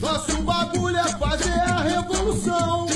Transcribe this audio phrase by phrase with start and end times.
[0.00, 2.86] Nosso bagulho é fazer a revolução.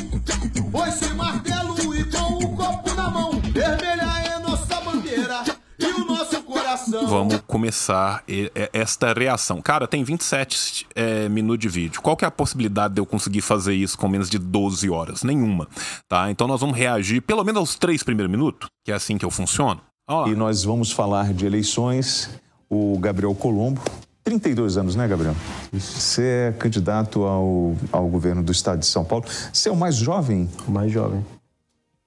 [0.71, 3.33] Pois sem martelo e com o copo na mão.
[3.41, 5.45] Vermelha é nossa bandeira
[5.79, 7.07] e o nosso coração.
[7.07, 8.25] Vamos começar
[8.73, 9.61] esta reação.
[9.63, 12.01] Cara, tem 27 é, minutos de vídeo.
[12.01, 15.23] Qual que é a possibilidade de eu conseguir fazer isso com menos de 12 horas?
[15.23, 15.69] Nenhuma,
[16.09, 16.31] tá?
[16.31, 19.31] Então nós vamos reagir pelo menos aos três primeiros minutos, que é assim que eu
[19.31, 19.81] funciono.
[20.27, 22.29] E nós vamos falar de eleições.
[22.69, 23.83] O Gabriel Colombo,
[24.25, 25.35] 32 anos, né, Gabriel?
[25.73, 29.25] Você é candidato ao, ao governo do estado de São Paulo.
[29.53, 30.49] Você é o mais jovem?
[30.67, 31.25] O mais jovem.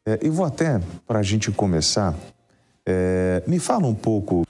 [0.08, 2.16] É, eu vou até, para a gente começar,
[2.86, 4.46] é, me fala um pouco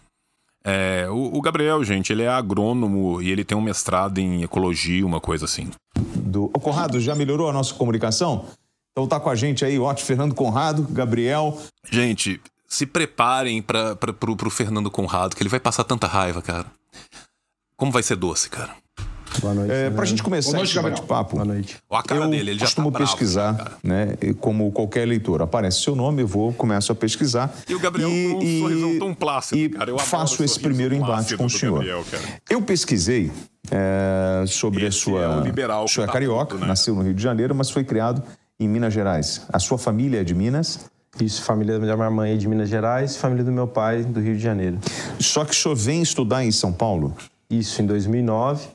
[0.63, 5.05] É, o, o Gabriel, gente, ele é agrônomo e ele tem um mestrado em ecologia,
[5.05, 5.69] uma coisa assim.
[6.15, 6.45] do.
[6.45, 8.45] Ô, Conrado, já melhorou a nossa comunicação?
[8.91, 11.57] Então tá com a gente aí, ótimo, Fernando Conrado, Gabriel.
[11.89, 16.65] Gente, se preparem pro, pro Fernando Conrado, que ele vai passar tanta raiva, cara.
[17.77, 18.71] Como vai ser doce, cara.
[19.41, 19.71] Boa noite.
[19.71, 19.89] É, né?
[19.89, 21.77] para a gente começar Boa noite, esse bate-papo, Boa noite.
[21.89, 23.71] Olha a cara eu dele, ele já costumo tá bravo, pesquisar, cara.
[23.83, 24.15] né?
[24.21, 27.53] E Como qualquer leitor, aparece seu nome, eu vou, começo a pesquisar.
[27.67, 29.91] E o Gabriel com um sorrisão tão plácido, e cara.
[29.91, 31.79] Eu faço o esse primeiro embate com o senhor.
[31.79, 32.05] Gabriel.
[32.49, 33.29] Eu pesquisei
[33.69, 35.21] é, sobre Esse a sua.
[35.21, 36.67] é o liberal o senhor é que tá carioca, puto, né?
[36.67, 38.23] nasceu no Rio de Janeiro, mas foi criado
[38.57, 39.41] em Minas Gerais.
[39.51, 40.79] A sua família é de Minas,
[41.19, 44.35] Isso, família da minha mãe é de Minas Gerais, família do meu pai do Rio
[44.35, 44.79] de Janeiro.
[45.19, 47.13] só que o senhor vem estudar em São Paulo.
[47.49, 48.67] Isso em 2009.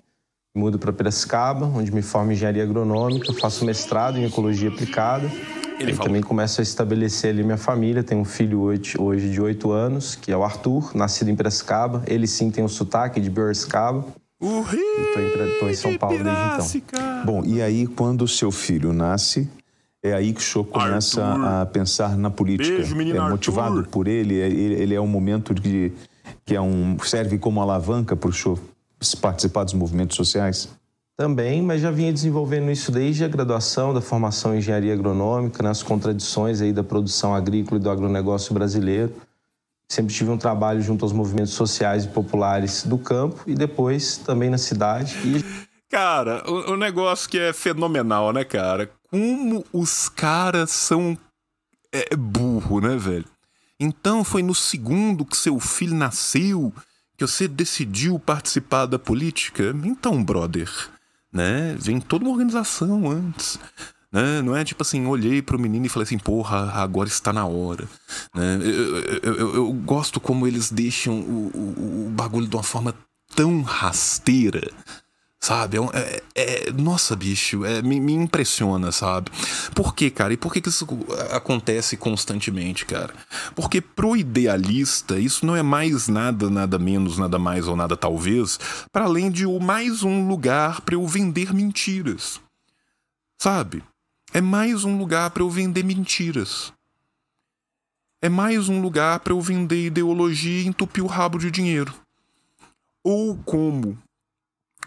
[0.55, 5.31] Mudo para Piracicaba, onde me formo em engenharia agronômica, faço mestrado em ecologia aplicada.
[5.79, 8.03] Ele e também começo a estabelecer ali minha família.
[8.03, 12.03] Tenho um filho hoje, hoje de 8 anos, que é o Arthur, nascido em Piracicaba.
[12.07, 14.05] Ele sim tem um sotaque de Piracicaba.
[14.41, 14.81] O Rio
[15.61, 17.25] Tô em, em São de Paulo desde então.
[17.25, 19.49] Bom, e aí, quando o seu filho nasce,
[20.03, 21.47] é aí que o senhor começa Arthur.
[21.47, 22.77] a pensar na política.
[22.77, 23.91] Beijo, menino é motivado Arthur.
[23.91, 25.93] por ele, é- ele, ele é um momento de,
[26.51, 28.59] que é um, serve como alavanca para o senhor
[29.21, 30.69] participar dos movimentos sociais?
[31.17, 35.81] Também, mas já vinha desenvolvendo isso desde a graduação da formação em engenharia agronômica, nas
[35.81, 39.15] contradições aí da produção agrícola e do agronegócio brasileiro.
[39.89, 44.51] Sempre tive um trabalho junto aos movimentos sociais e populares do campo e depois também
[44.51, 45.17] na cidade.
[45.25, 45.45] E
[45.89, 48.91] Cara, o, o negócio que é fenomenal, né, cara?
[49.09, 51.17] Como os caras são
[51.93, 53.27] é, burro, né, velho?
[53.81, 56.73] Então foi no segundo que seu filho nasceu
[57.17, 59.75] que você decidiu participar da política?
[59.85, 60.71] Então, brother,
[61.33, 61.75] né?
[61.79, 63.59] Vem toda uma organização antes.
[64.13, 64.43] Né?
[64.43, 67.89] Não é tipo assim, olhei pro menino e falei assim, porra, agora está na hora.
[68.35, 68.59] Né?
[68.61, 72.95] Eu, eu- eu- eu gosto como eles deixam o, o- o bagulho de uma forma
[73.37, 74.71] tão rasteira.
[75.43, 75.79] Sabe?
[75.79, 79.31] É, é- é- nossa, bicho, é, me, me impressiona, sabe?
[79.75, 80.35] Por quê, cara?
[80.35, 80.87] E por que, que isso
[81.31, 83.15] acontece constantemente, cara?
[83.55, 88.59] Porque pro idealista, isso não é mais nada, nada menos, nada mais ou nada talvez,
[88.93, 92.39] para além de o mais um lugar para eu vender mentiras.
[93.41, 93.83] Sabe?
[94.35, 96.71] É mais um lugar para eu vender mentiras.
[98.23, 101.95] É mais um lugar para eu vender ideologia e entupir o rabo de dinheiro.
[103.03, 103.99] Ou como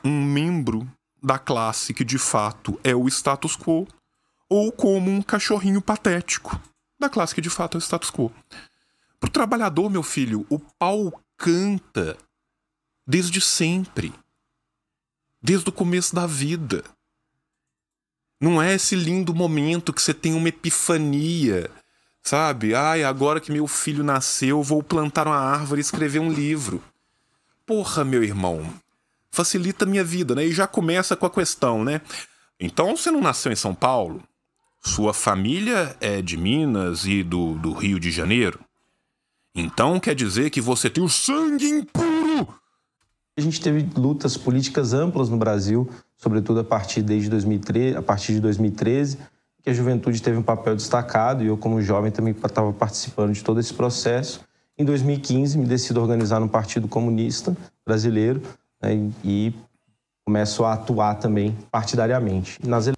[0.03, 0.89] um membro
[1.21, 3.87] da classe que de fato é o status quo,
[4.49, 6.59] ou como um cachorrinho patético
[6.99, 8.31] da classe que de fato é o status quo.
[9.19, 12.17] Pro trabalhador, meu filho, o pau canta
[13.05, 14.13] desde sempre.
[15.41, 16.83] Desde o começo da vida.
[18.39, 21.69] Não é esse lindo momento que você tem uma epifania,
[22.21, 22.75] sabe?
[22.75, 26.83] Ai, agora que meu filho nasceu, vou plantar uma árvore e escrever um livro.
[27.65, 28.73] Porra, meu irmão,
[29.33, 30.45] facilita a minha vida, né?
[30.45, 32.01] E já começa com a questão, né?
[32.59, 34.21] Então você não nasceu em São Paulo?
[34.79, 38.59] Sua família é de Minas e do, do Rio de Janeiro?
[39.55, 42.47] Então quer dizer que você tem o sangue impuro?
[43.35, 48.33] a gente teve lutas políticas amplas no Brasil, sobretudo a partir, desde 2013, a partir
[48.33, 49.17] de 2013,
[49.63, 53.43] que a juventude teve um papel destacado e eu, como jovem, também estava participando de
[53.43, 54.41] todo esse processo.
[54.77, 58.39] Em 2015, me decido organizar no Partido Comunista Brasileiro
[58.83, 59.53] né, e
[60.25, 62.59] começo a atuar também partidariamente.
[62.65, 62.91] Nas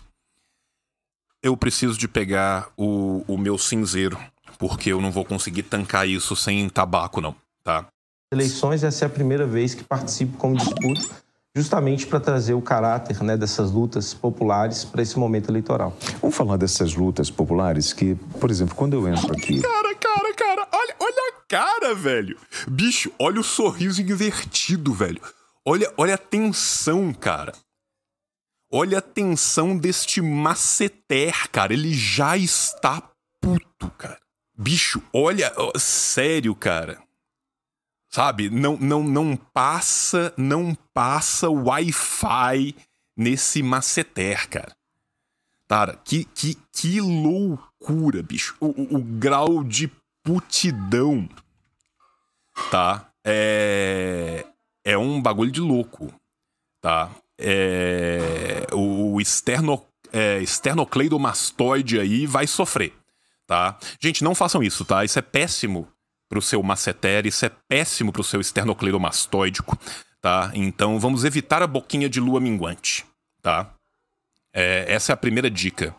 [1.42, 4.20] Eu preciso de pegar o, o meu cinzeiro,
[4.58, 7.88] porque eu não vou conseguir tancar isso sem tabaco, não, tá?
[8.36, 11.24] eleições, essa é a primeira vez que participo como disputa,
[11.56, 15.96] justamente para trazer o caráter né, dessas lutas populares para esse momento eleitoral.
[16.22, 20.68] Vamos falar dessas lutas populares que, por exemplo, quando eu entro aqui, Cara, cara, cara,
[20.74, 22.38] olha, olha a cara, velho.
[22.68, 25.22] Bicho, olha o sorriso invertido, velho.
[25.68, 27.52] Olha, olha a tensão, cara.
[28.72, 31.74] Olha a tensão deste maceter, cara.
[31.74, 33.02] Ele já está
[33.42, 34.20] puto, cara.
[34.56, 37.02] Bicho, olha, ó, sério, cara.
[38.10, 38.50] Sabe?
[38.50, 42.76] Não, não, não passa, não passa Wi-Fi
[43.18, 44.76] nesse maceter, cara.
[45.68, 48.56] Cara, que, que, que loucura, bicho.
[48.60, 49.92] O, o, o grau de
[50.24, 51.28] putidão,
[52.70, 53.10] tá?
[53.24, 54.46] É,
[54.86, 56.14] é um bagulho de louco,
[56.80, 57.10] tá?
[57.38, 59.84] É, o externo,
[60.14, 62.94] é, esternocleidomastoide aí vai sofrer,
[63.48, 63.78] tá?
[64.00, 65.04] Gente, não façam isso, tá?
[65.04, 65.88] Isso é péssimo
[66.30, 69.78] pro seu masseter, isso é péssimo pro seu esternocleidomastóidico,
[70.22, 70.52] tá?
[70.54, 73.04] Então vamos evitar a boquinha de lua minguante,
[73.42, 73.74] tá?
[74.54, 75.96] É, essa é a primeira dica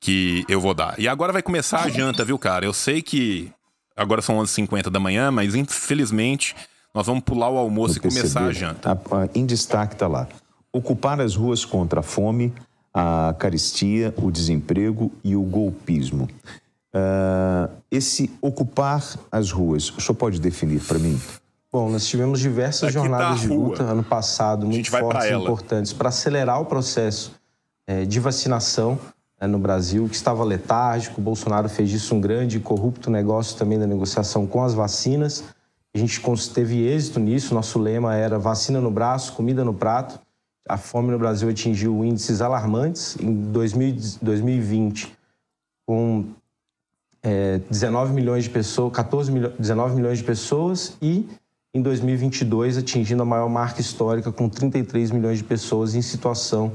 [0.00, 0.98] que eu vou dar.
[0.98, 2.64] E agora vai começar a janta, viu, cara?
[2.64, 3.52] Eu sei que
[3.96, 6.56] agora são 11h50 da manhã, mas infelizmente
[6.94, 8.92] nós vamos pular o almoço eu e começar a janta.
[8.92, 10.28] A, a, em destaque tá lá.
[10.72, 12.52] Ocupar as ruas contra a fome,
[12.92, 16.28] a caristia, o desemprego e o golpismo.
[16.94, 21.18] Uh, esse ocupar as ruas, o senhor pode definir para mim?
[21.72, 25.32] Bom, nós tivemos diversas Aqui tá jornadas tá de luta ano passado, muito fortes e
[25.32, 27.32] importantes, para acelerar o processo
[27.86, 28.98] é, de vacinação
[29.40, 31.18] né, no Brasil, que estava letárgico.
[31.18, 35.44] O Bolsonaro fez disso um grande e corrupto negócio também da negociação com as vacinas.
[35.94, 36.20] A gente
[36.54, 37.54] teve êxito nisso.
[37.54, 40.18] Nosso lema era vacina no braço, comida no prato.
[40.68, 43.16] A fome no Brasil atingiu índices alarmantes.
[43.20, 45.12] Em 2020,
[45.86, 46.24] com
[47.22, 51.28] é, 19 milhões de pessoas, 14 milho, 19 milhões de pessoas e
[51.74, 56.72] em 2022 atingindo a maior marca histórica com 33 milhões de pessoas em situação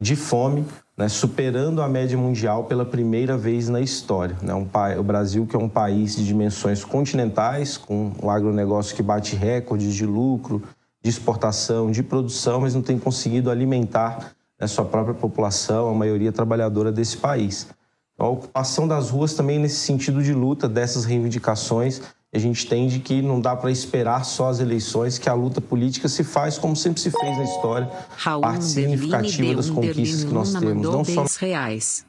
[0.00, 0.64] de fome,
[0.96, 4.36] né, superando a média mundial pela primeira vez na história.
[4.40, 4.66] Né, um,
[4.98, 9.94] o Brasil, que é um país de dimensões continentais, com um agronegócio que bate recordes
[9.94, 10.62] de lucro,
[11.02, 16.32] de exportação, de produção, mas não tem conseguido alimentar né, sua própria população, a maioria
[16.32, 17.68] trabalhadora desse país.
[18.18, 22.00] A ocupação das ruas também nesse sentido de luta dessas reivindicações.
[22.34, 26.08] A gente entende que não dá para esperar só as eleições, que a luta política
[26.08, 30.52] se faz como sempre se fez na história, Raul parte significativa das conquistas que nós
[30.52, 32.04] temos, não só reais.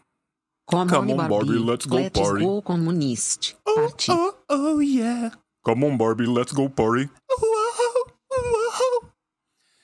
[0.65, 2.43] Come, Come on, Barbie, let's go let's party.
[2.43, 3.55] Go communist.
[3.65, 5.31] Oh, oh, oh, yeah.
[5.63, 7.09] Come on, Barbie, let's go party.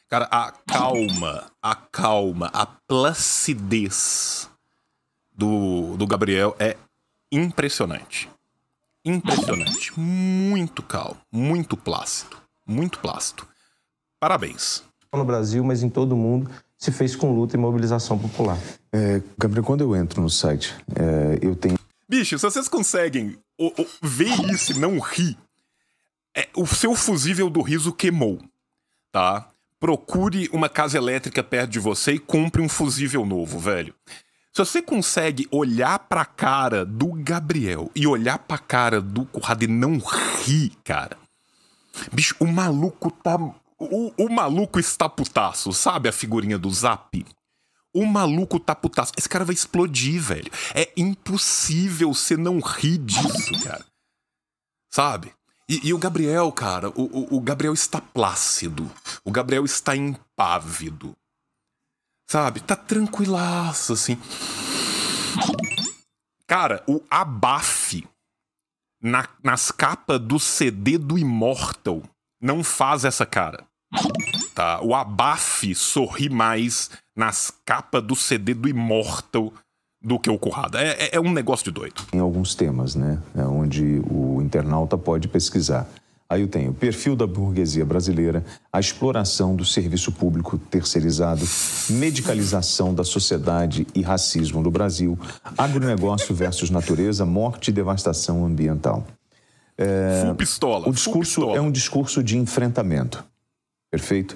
[0.10, 4.50] Cara, a calma, a calma, a placidez
[5.32, 6.76] do, do Gabriel é
[7.32, 8.30] impressionante.
[9.06, 9.98] Impressionante.
[10.00, 12.38] Muito calmo, muito plácido.
[12.66, 13.46] Muito plácido.
[14.20, 14.84] Parabéns.
[15.14, 18.58] No Brasil, mas em todo o mundo, se fez com luta e mobilização popular.
[18.92, 21.78] É, Gabriel, quando eu entro no site, é, eu tenho.
[22.10, 25.38] Bicho, se vocês conseguem o, o, ver isso e não rir,
[26.36, 28.40] é, o seu fusível do riso queimou,
[29.12, 29.50] tá?
[29.80, 33.94] Procure uma casa elétrica perto de você e compre um fusível novo, velho.
[34.56, 39.68] Se você consegue olhar pra cara do Gabriel e olhar pra cara do Conrado e
[39.68, 41.18] não rir, cara.
[42.12, 43.36] Bicho, o maluco tá.
[43.80, 47.26] O, o maluco está putaço, sabe a figurinha do zap?
[47.92, 49.12] O maluco tá putaço.
[49.18, 50.52] Esse cara vai explodir, velho.
[50.76, 53.84] É impossível você não rir disso, cara.
[54.92, 55.34] Sabe?
[55.68, 58.92] E, e o Gabriel, cara, o, o, o Gabriel está plácido.
[59.26, 61.16] O Gabriel está impávido.
[62.30, 62.60] Sabe?
[62.62, 64.18] Tá tranquilaço, assim.
[66.48, 68.08] Cara, o Abaf
[69.02, 72.02] na, nas capas do CD do Immortal
[72.42, 73.66] não faz essa cara.
[74.56, 74.82] Tá?
[74.82, 79.54] O Abaf sorri mais nas capas do CD do Immortal
[80.02, 80.82] do que o Currada.
[80.82, 82.02] É, é, é um negócio de doido.
[82.12, 83.22] Em alguns temas, né?
[83.36, 85.88] É onde o internauta pode pesquisar.
[86.34, 91.46] Aí eu tenho perfil da burguesia brasileira, a exploração do serviço público terceirizado,
[91.92, 95.16] medicalização da sociedade e racismo no Brasil,
[95.56, 99.06] agronegócio versus natureza, morte e devastação ambiental.
[99.78, 100.90] É, full pistola.
[100.90, 101.56] O discurso pistola.
[101.56, 103.24] é um discurso de enfrentamento.
[103.92, 104.36] Perfeito?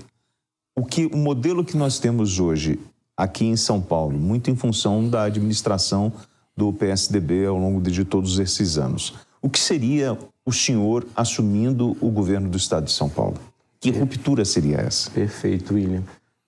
[0.75, 2.79] O que o modelo que nós temos hoje
[3.17, 6.13] aqui em São Paulo, muito em função da administração
[6.55, 9.15] do PSDB ao longo de todos esses anos.
[9.41, 10.15] O que seria
[10.47, 13.35] o senhor assumindo o governo do estado de São Paulo?
[13.81, 15.11] Que ruptura seria essa?
[15.11, 16.03] Perfeito, William.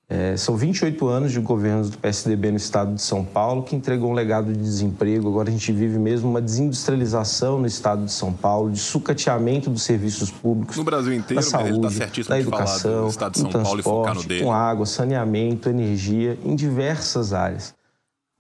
[0.08, 4.10] É, são 28 anos de governo do PSDB no estado de São Paulo que entregou
[4.10, 5.28] um legado de desemprego.
[5.28, 9.84] Agora a gente vive mesmo uma desindustrialização no estado de São Paulo, de sucateamento dos
[9.84, 10.78] serviços públicos.
[10.78, 14.40] No Brasil inteiro, da tá saúde, tá da educação, do estado de São Paulo transporte,
[14.42, 17.76] com água, saneamento, energia, em diversas áreas.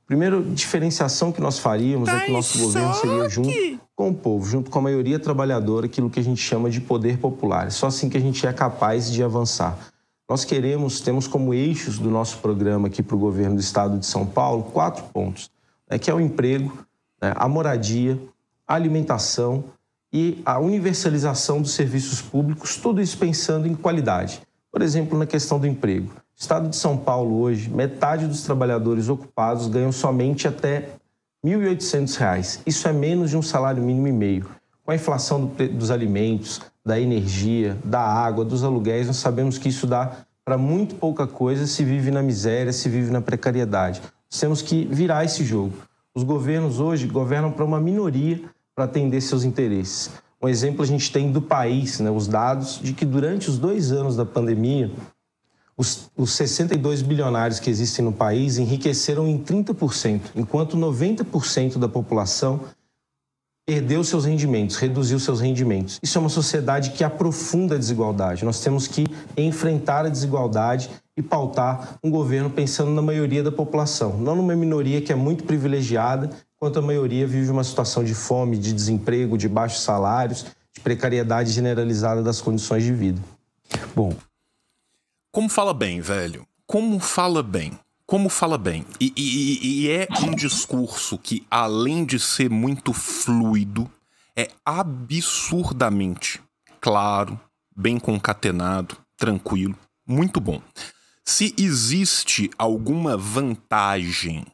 [0.09, 4.43] Primeiro, diferenciação que nós faríamos é que o nosso governo seria junto com o povo,
[4.43, 7.67] junto com a maioria trabalhadora, aquilo que a gente chama de poder popular.
[7.67, 9.77] É só assim que a gente é capaz de avançar.
[10.27, 14.05] Nós queremos, temos como eixos do nosso programa aqui para o governo do estado de
[14.07, 15.51] São Paulo, quatro pontos,
[15.87, 16.75] né, que é o emprego,
[17.21, 18.19] né, a moradia,
[18.67, 19.65] a alimentação
[20.11, 24.41] e a universalização dos serviços públicos, tudo isso pensando em qualidade.
[24.71, 26.11] Por exemplo, na questão do emprego.
[26.39, 30.91] Estado de São Paulo hoje, metade dos trabalhadores ocupados ganham somente até
[31.43, 32.61] R$ 1.800.
[32.65, 34.49] Isso é menos de um salário mínimo e meio.
[34.85, 39.67] Com a inflação do, dos alimentos, da energia, da água, dos aluguéis, nós sabemos que
[39.67, 40.15] isso dá
[40.45, 44.01] para muito pouca coisa se vive na miséria, se vive na precariedade.
[44.31, 45.73] Nós temos que virar esse jogo.
[46.15, 48.41] Os governos hoje governam para uma minoria
[48.73, 50.09] para atender seus interesses.
[50.41, 53.91] Um exemplo a gente tem do país, né, os dados de que durante os dois
[53.91, 54.89] anos da pandemia,
[55.79, 62.59] os, os 62 bilionários que existem no país enriqueceram em 30%, enquanto 90% da população
[63.65, 65.97] perdeu seus rendimentos, reduziu seus rendimentos.
[66.03, 68.43] Isso é uma sociedade que aprofunda a desigualdade.
[68.43, 69.05] Nós temos que
[69.37, 74.99] enfrentar a desigualdade e pautar um governo pensando na maioria da população, não numa minoria
[74.99, 79.47] que é muito privilegiada, enquanto a maioria vive uma situação de fome, de desemprego, de
[79.47, 80.45] baixos salários,
[80.75, 83.21] de precariedade generalizada das condições de vida.
[83.95, 84.13] Bom,
[85.31, 86.47] como fala bem, velho?
[86.65, 87.77] Como fala bem?
[88.09, 88.83] como fala bem.
[88.99, 93.87] E, e, e, é um discurso que, além de ser muito fluido,
[94.35, 96.41] é absurdamente
[96.81, 97.39] claro,
[97.75, 100.61] bem concatenado, tranquilo, muito bom.
[101.23, 104.45] Se existe alguma vantagem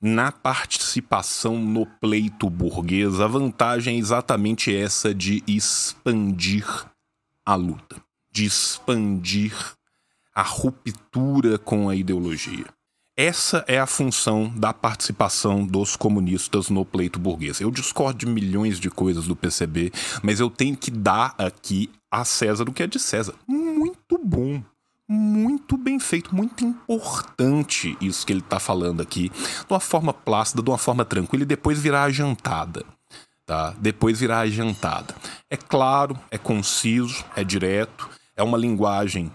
[0.00, 6.66] na participação no pleito burguês, a vantagem é exatamente essa de expandir
[7.46, 9.54] a luta, de expandir
[10.34, 12.66] a ruptura com a ideologia.
[13.16, 17.60] Essa é a função da participação dos comunistas no pleito burguês.
[17.60, 22.24] Eu discordo de milhões de coisas do PCB, mas eu tenho que dar aqui a
[22.24, 23.34] César o que é de César.
[23.46, 24.62] Muito bom.
[25.06, 30.62] Muito bem feito, muito importante isso que ele está falando aqui, de uma forma plácida,
[30.62, 32.82] de uma forma tranquila e depois virar a jantada.
[33.44, 33.74] Tá?
[33.78, 35.14] Depois virar a jantada.
[35.50, 39.30] É claro, é conciso, é direto, é uma linguagem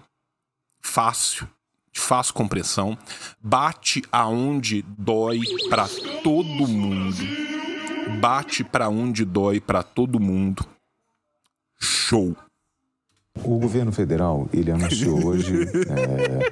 [0.87, 1.47] fácil,
[1.91, 2.97] de fácil compressão,
[3.41, 5.87] bate aonde dói para
[6.23, 7.17] todo mundo.
[8.21, 10.65] Bate para onde dói para todo mundo.
[11.77, 12.35] Show.
[13.43, 15.53] O governo federal, ele anunciou hoje,
[15.91, 16.51] é,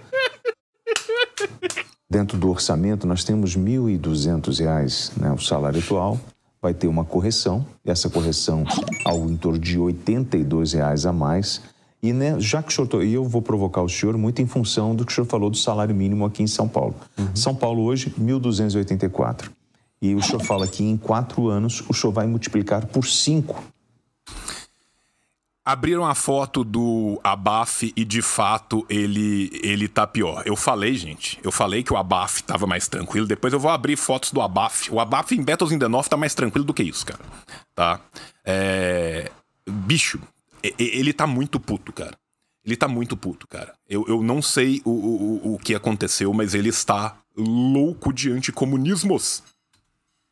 [2.07, 6.19] dentro do orçamento, nós temos R$ 1.200, né, o salário atual,
[6.61, 8.63] vai ter uma correção, essa correção
[9.03, 11.61] ao em torno de 82 reais a mais,
[12.01, 14.95] e né, já que o senhor, e eu vou provocar o senhor muito em função
[14.95, 16.95] do que o senhor falou do salário mínimo aqui em São Paulo.
[17.17, 17.35] Uhum.
[17.35, 19.49] São Paulo hoje, 1.284.
[20.01, 23.63] E o senhor fala que em quatro anos o senhor vai multiplicar por cinco.
[25.65, 30.43] Abriram a foto do Abaf e de fato ele ele tá pior.
[30.45, 33.25] Eu falei, gente, eu falei que o Abaf tava mais tranquilo.
[33.25, 34.91] Depois eu vou abrir fotos do Abaf.
[34.91, 37.21] O Abaf em Battles in the North tá mais tranquilo do que isso, cara.
[37.73, 37.99] Tá?
[38.45, 39.31] É...
[39.67, 40.19] Bicho,
[40.77, 42.17] ele tá muito puto, cara.
[42.65, 43.73] Ele tá muito puto, cara.
[43.87, 49.43] Eu, eu não sei o, o, o que aconteceu, mas ele está louco de anticomunismos.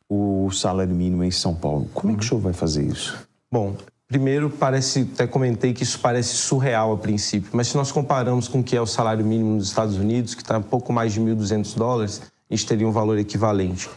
[0.08, 3.16] O salário mínimo em São Paulo, como é que o senhor vai fazer isso?
[3.50, 3.76] Bom,
[4.08, 8.60] primeiro parece, até comentei que isso parece surreal a princípio, mas se nós comparamos com
[8.60, 11.20] o que é o salário mínimo nos Estados Unidos, que está um pouco mais de
[11.20, 13.88] 1.200 dólares, a gente teria um valor equivalente.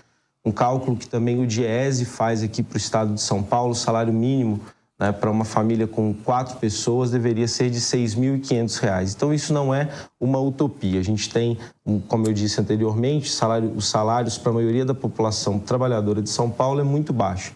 [0.46, 3.76] Um cálculo que também o Diese faz aqui para o estado de São Paulo, o
[3.76, 4.62] salário mínimo
[5.00, 9.16] né, para uma família com quatro pessoas deveria ser de R$ 6.500.
[9.16, 9.90] Então, isso não é
[10.20, 11.00] uma utopia.
[11.00, 11.58] A gente tem,
[12.08, 16.50] como eu disse anteriormente, salário, os salários para a maioria da população trabalhadora de São
[16.50, 17.54] Paulo é muito baixo.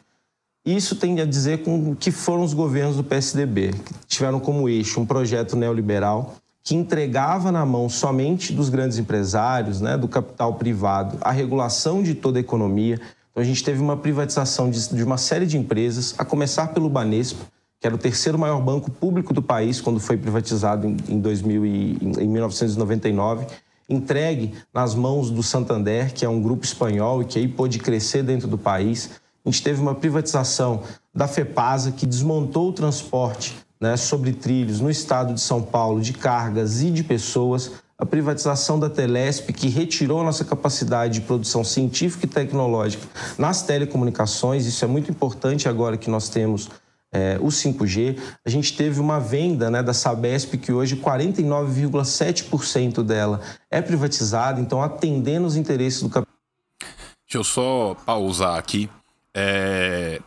[0.63, 4.99] Isso tem a dizer com que foram os governos do PSDB, que tiveram como eixo
[4.99, 11.17] um projeto neoliberal que entregava na mão somente dos grandes empresários, né, do capital privado,
[11.21, 15.17] a regulação de toda a economia, então a gente teve uma privatização de, de uma
[15.17, 17.45] série de empresas, a começar pelo Banespa,
[17.79, 21.65] que era o terceiro maior banco público do país quando foi privatizado em, em, 2000
[21.65, 23.47] e, em, em 1999,
[23.89, 28.21] entregue nas mãos do Santander, que é um grupo espanhol e que aí pôde crescer
[28.21, 29.09] dentro do país.
[29.43, 30.83] A gente teve uma privatização
[31.13, 36.13] da FEPASA, que desmontou o transporte né, sobre trilhos no estado de São Paulo de
[36.13, 37.71] cargas e de pessoas
[38.01, 44.65] a privatização da Telesp, que retirou nossa capacidade de produção científica e tecnológica nas telecomunicações.
[44.65, 46.67] Isso é muito importante agora que nós temos
[47.13, 48.17] é, o 5G.
[48.43, 53.39] A gente teve uma venda né, da Sabesp, que hoje 49,7% dela
[53.69, 56.33] é privatizada, então atendendo os interesses do capital.
[56.79, 58.89] Deixa eu só pausar aqui.
[59.31, 60.19] É...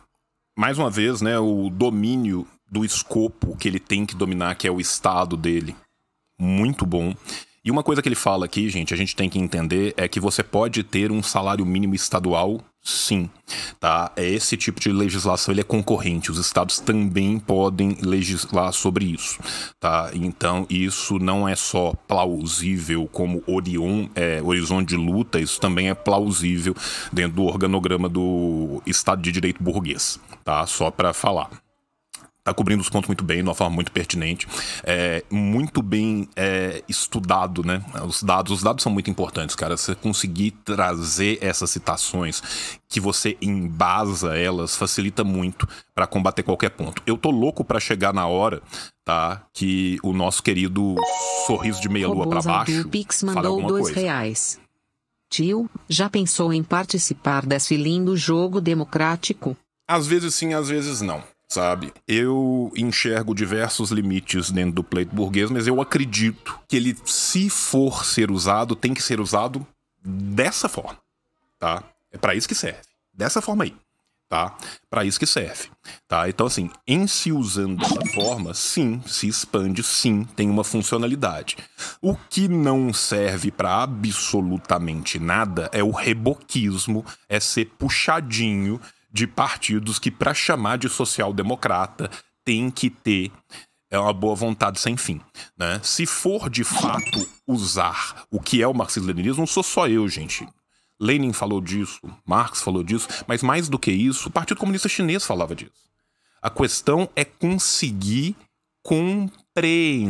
[0.57, 4.71] Mais uma vez, né, o domínio do escopo que ele tem que dominar, que é
[4.71, 5.75] o estado dele.
[6.39, 7.13] Muito bom.
[7.65, 10.19] E uma coisa que ele fala aqui, gente, a gente tem que entender é que
[10.19, 13.27] você pode ter um salário mínimo estadual sim,
[13.79, 14.11] tá?
[14.15, 16.29] É esse tipo de legislação ele é concorrente.
[16.29, 19.39] Os estados também podem legislar sobre isso,
[19.79, 20.11] tá?
[20.13, 25.95] Então isso não é só plausível como orion, é, horizonte de luta, isso também é
[25.95, 26.75] plausível
[27.11, 30.67] dentro do organograma do Estado de Direito burguês, tá?
[30.67, 31.64] Só para falar
[32.45, 34.47] tá cobrindo os pontos muito bem, de uma forma muito pertinente,
[34.83, 37.83] é, muito bem é, estudado, né?
[38.07, 39.75] Os dados, os dados são muito importantes, cara.
[39.75, 47.01] Você conseguir trazer essas citações que você embasa elas facilita muito para combater qualquer ponto.
[47.07, 48.61] Eu tô louco para chegar na hora,
[49.03, 49.41] tá?
[49.51, 50.95] Que o nosso querido
[51.47, 52.87] sorriso de meia lua para baixo.
[52.89, 53.99] Pix mandou dois coisa.
[53.99, 54.59] reais.
[55.31, 59.57] Tio, já pensou em participar desse lindo jogo democrático?
[59.87, 61.93] Às vezes sim, às vezes não sabe?
[62.07, 68.05] Eu enxergo diversos limites dentro do pleito burguês, mas eu acredito que ele, se for
[68.05, 69.65] ser usado, tem que ser usado
[70.03, 70.99] dessa forma,
[71.59, 71.83] tá?
[72.11, 72.79] É para isso que serve.
[73.13, 73.75] Dessa forma aí,
[74.29, 74.57] tá?
[74.89, 75.69] Para isso que serve,
[76.07, 76.27] tá?
[76.27, 81.57] Então assim, em se usando dessa forma, sim, se expande, sim, tem uma funcionalidade.
[82.01, 88.79] O que não serve para absolutamente nada é o reboquismo, é ser puxadinho
[89.15, 92.11] de partidos que, para chamar de social-democrata,
[92.43, 93.31] tem que ter
[93.89, 95.21] é uma boa vontade sem fim.
[95.57, 95.79] Né?
[95.81, 100.45] Se for de fato usar o que é o marxismo-leninismo, não sou só eu, gente.
[100.99, 105.23] Lenin falou disso, Marx falou disso, mas mais do que isso, o Partido Comunista Chinês
[105.23, 105.71] falava disso.
[106.41, 108.35] A questão é conseguir
[108.83, 110.09] compreender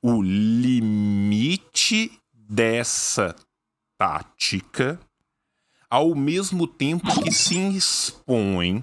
[0.00, 3.34] o limite dessa
[3.98, 5.00] tática
[5.94, 8.82] ao mesmo tempo que se expõe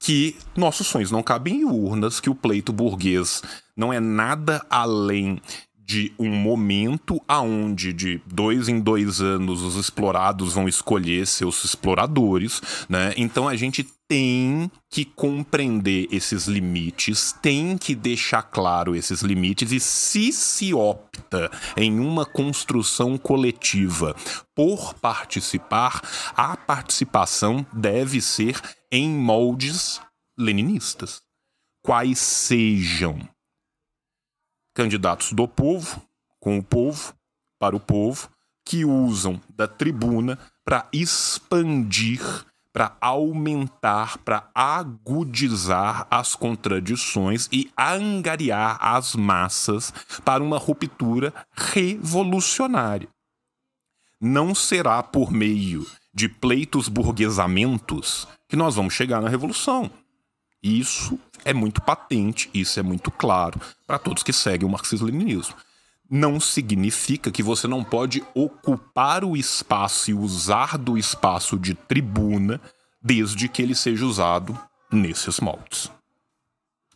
[0.00, 3.40] que nossos sonhos não cabem em urnas, que o pleito burguês
[3.76, 5.40] não é nada além
[5.90, 12.62] de um momento aonde de dois em dois anos os explorados vão escolher seus exploradores,
[12.88, 13.12] né?
[13.16, 19.80] Então a gente tem que compreender esses limites, tem que deixar claro esses limites e
[19.80, 24.14] se se opta em uma construção coletiva
[24.54, 26.00] por participar,
[26.36, 28.60] a participação deve ser
[28.92, 30.00] em moldes
[30.38, 31.20] leninistas,
[31.82, 33.18] quais sejam
[34.74, 36.02] candidatos do povo,
[36.38, 37.14] com o povo,
[37.58, 38.28] para o povo,
[38.64, 42.22] que usam da tribuna para expandir,
[42.72, 49.92] para aumentar, para agudizar as contradições e angariar as massas
[50.24, 53.08] para uma ruptura revolucionária.
[54.20, 59.90] Não será por meio de pleitos burguesamentos que nós vamos chegar na revolução.
[60.62, 65.54] Isso é muito patente, isso é muito claro para todos que seguem o marxismo-leninismo.
[66.08, 72.60] Não significa que você não pode ocupar o espaço e usar do espaço de tribuna
[73.00, 74.58] desde que ele seja usado
[74.90, 75.90] nesses moldes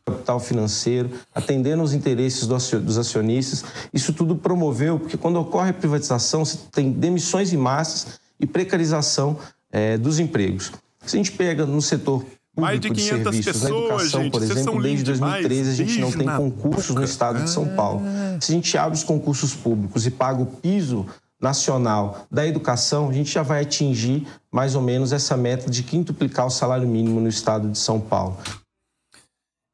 [0.06, 3.64] capital financeiro, atendendo aos interesses dos acionistas.
[3.92, 9.38] Isso tudo promoveu, porque quando ocorre a privatização, você tem demissões em massas e precarização
[9.72, 10.72] é, dos empregos.
[11.06, 12.24] Se a gente pega no setor
[12.56, 14.32] mais de 500 de pessoas, educação, gente.
[14.32, 17.00] por exemplo, desde 2013 a gente não tem concursos boca.
[17.00, 18.02] no estado de São Paulo.
[18.04, 18.38] Ah.
[18.40, 21.06] Se a gente abre os concursos públicos e paga o piso
[21.40, 26.46] nacional da educação, a gente já vai atingir mais ou menos essa meta de quintuplicar
[26.46, 28.38] o salário mínimo no estado de São Paulo.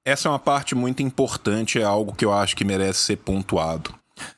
[0.04, 3.94] Essa é uma parte muito importante, é algo que eu acho que merece ser pontuado.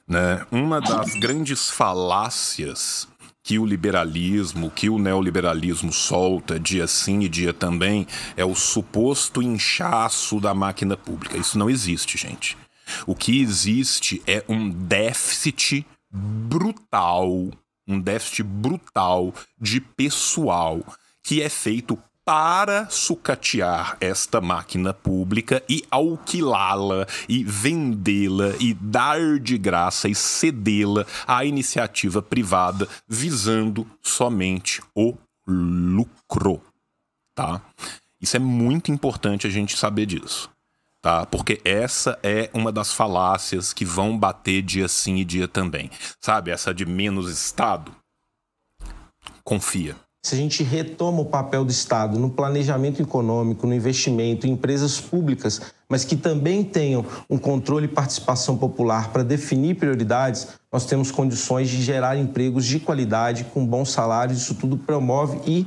[0.07, 0.45] Né?
[0.51, 3.09] Uma das grandes falácias
[3.43, 9.43] que o liberalismo, que o neoliberalismo solta dia sim e dia também, é o suposto
[9.43, 11.37] inchaço da máquina pública.
[11.37, 12.57] Isso não existe, gente.
[13.07, 17.51] O que existe é um déficit brutal,
[17.87, 20.85] um déficit brutal de pessoal
[21.23, 29.59] que é feito para sucatear esta máquina pública e alquilá-la e vendê-la e dar de
[29.59, 35.15] graça e cedê-la à iniciativa privada visando somente o
[35.47, 36.63] lucro,
[37.35, 37.61] tá?
[38.21, 40.49] Isso é muito importante a gente saber disso,
[41.01, 41.27] tá?
[41.27, 45.91] Porque essa é uma das falácias que vão bater dia sim e dia também.
[46.21, 47.93] Sabe, essa de menos Estado?
[49.43, 54.53] Confia se a gente retoma o papel do Estado no planejamento econômico, no investimento em
[54.53, 60.87] empresas públicas, mas que também tenham um controle e participação popular para definir prioridades, nós
[60.87, 64.41] temos condições de gerar empregos de qualidade, com bons salários.
[64.41, 65.67] Isso tudo promove e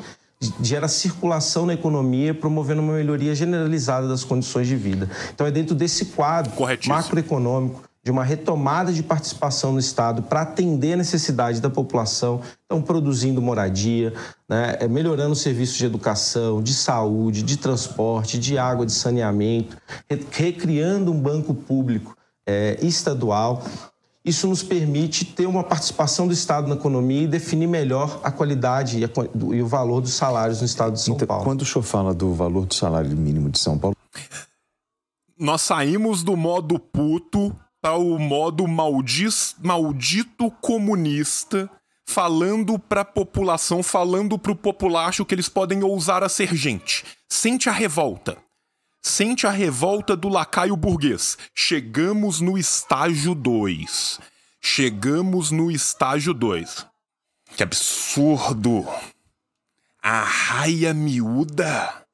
[0.61, 5.09] gera circulação na economia, promovendo uma melhoria generalizada das condições de vida.
[5.33, 6.53] Então, é dentro desse quadro
[6.87, 12.79] macroeconômico de uma retomada de participação no Estado para atender a necessidade da população, então
[12.79, 14.13] produzindo moradia,
[14.47, 19.75] né, é, melhorando os serviços de educação, de saúde, de transporte, de água, de saneamento,
[20.29, 22.15] recriando um banco público
[22.45, 23.63] é, estadual.
[24.23, 28.99] Isso nos permite ter uma participação do Estado na economia e definir melhor a qualidade
[28.99, 29.09] e, a,
[29.51, 31.43] e o valor dos salários no Estado de São então, Paulo.
[31.43, 33.95] Quando o senhor fala do valor do salário mínimo de São Paulo.
[35.37, 37.55] Nós saímos do modo puto
[37.93, 41.69] o modo maldis, maldito comunista,
[42.05, 47.03] falando para a população, falando para o populacho que eles podem ousar a ser gente.
[47.27, 48.37] Sente a revolta.
[49.01, 51.37] Sente a revolta do lacaio burguês.
[51.53, 54.19] Chegamos no estágio 2.
[54.61, 56.87] Chegamos no estágio 2.
[57.55, 58.85] Que absurdo!
[60.01, 62.05] A raia miúda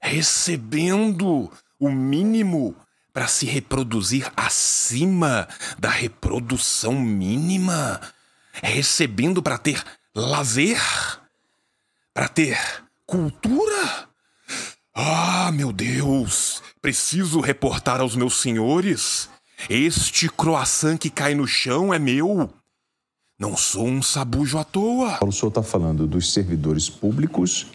[0.00, 2.76] recebendo o mínimo
[3.18, 8.00] para se reproduzir acima da reprodução mínima,
[8.52, 9.82] recebendo para ter
[10.14, 10.80] lazer,
[12.14, 12.56] para ter
[13.04, 14.08] cultura.
[14.94, 16.62] Ah, meu Deus!
[16.80, 19.28] Preciso reportar aos meus senhores.
[19.68, 22.48] Este croissant que cai no chão é meu.
[23.36, 25.18] Não sou um sabujo à toa.
[25.24, 27.66] O senhor está falando dos servidores públicos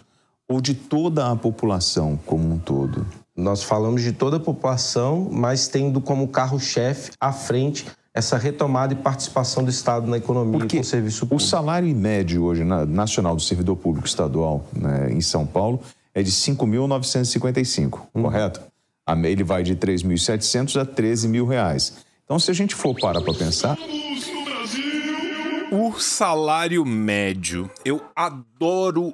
[0.48, 3.23] ou de toda a população como um todo?
[3.36, 8.96] Nós falamos de toda a população, mas tendo como carro-chefe à frente essa retomada e
[8.96, 11.42] participação do Estado na economia Porque com o serviço público.
[11.42, 15.80] O salário médio hoje na, nacional do servidor público estadual né, em São Paulo
[16.14, 18.22] é de 5.955, hum.
[18.22, 18.60] correto?
[19.24, 22.04] Ele vai de 3.700 a 13 mil reais.
[22.24, 23.76] Então, se a gente for parar para pensar...
[25.70, 29.12] O salário médio, eu adoro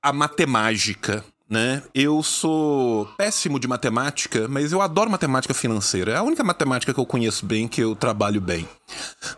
[0.00, 1.82] a matemática né?
[1.94, 6.12] Eu sou péssimo de matemática, mas eu adoro matemática financeira.
[6.12, 8.68] É a única matemática que eu conheço bem, que eu trabalho bem.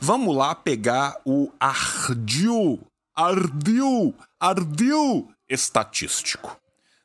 [0.01, 2.81] Vamos lá pegar o ardil,
[3.14, 6.59] ardil, ardil estatístico,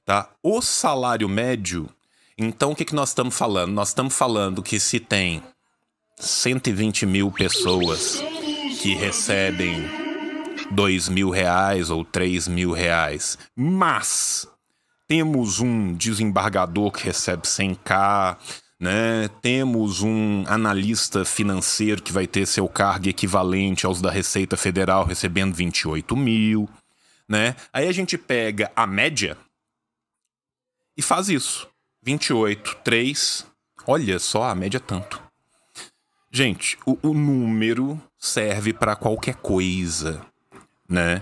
[0.05, 0.29] tá?
[0.41, 1.89] O salário médio,
[2.37, 3.73] então o que, que nós estamos falando?
[3.73, 5.43] Nós estamos falando que se tem
[6.17, 8.23] 120 mil pessoas
[8.81, 9.83] que recebem
[10.71, 14.47] 2 mil reais ou 3 mil reais, mas
[15.07, 18.37] temos um desembargador que recebe 100k,
[18.79, 19.29] né?
[19.41, 25.53] Temos um analista financeiro que vai ter seu cargo equivalente aos da Receita Federal recebendo
[25.53, 26.69] 28 mil,
[27.27, 27.55] né?
[27.71, 29.37] Aí a gente pega a média
[30.97, 31.67] e faz isso.
[32.03, 33.45] 28, 3.
[33.87, 35.21] Olha só, a média é tanto.
[36.31, 40.25] Gente, o, o número serve para qualquer coisa
[40.93, 41.21] né?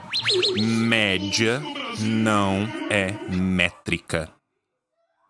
[0.57, 1.61] Média
[1.99, 4.29] não é métrica.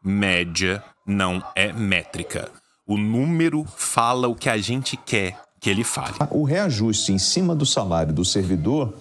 [0.04, 2.50] Média não é métrica.
[2.86, 6.15] O número fala o que a gente quer que ele fale.
[6.32, 8.93] O reajuste em cima do salário do servidor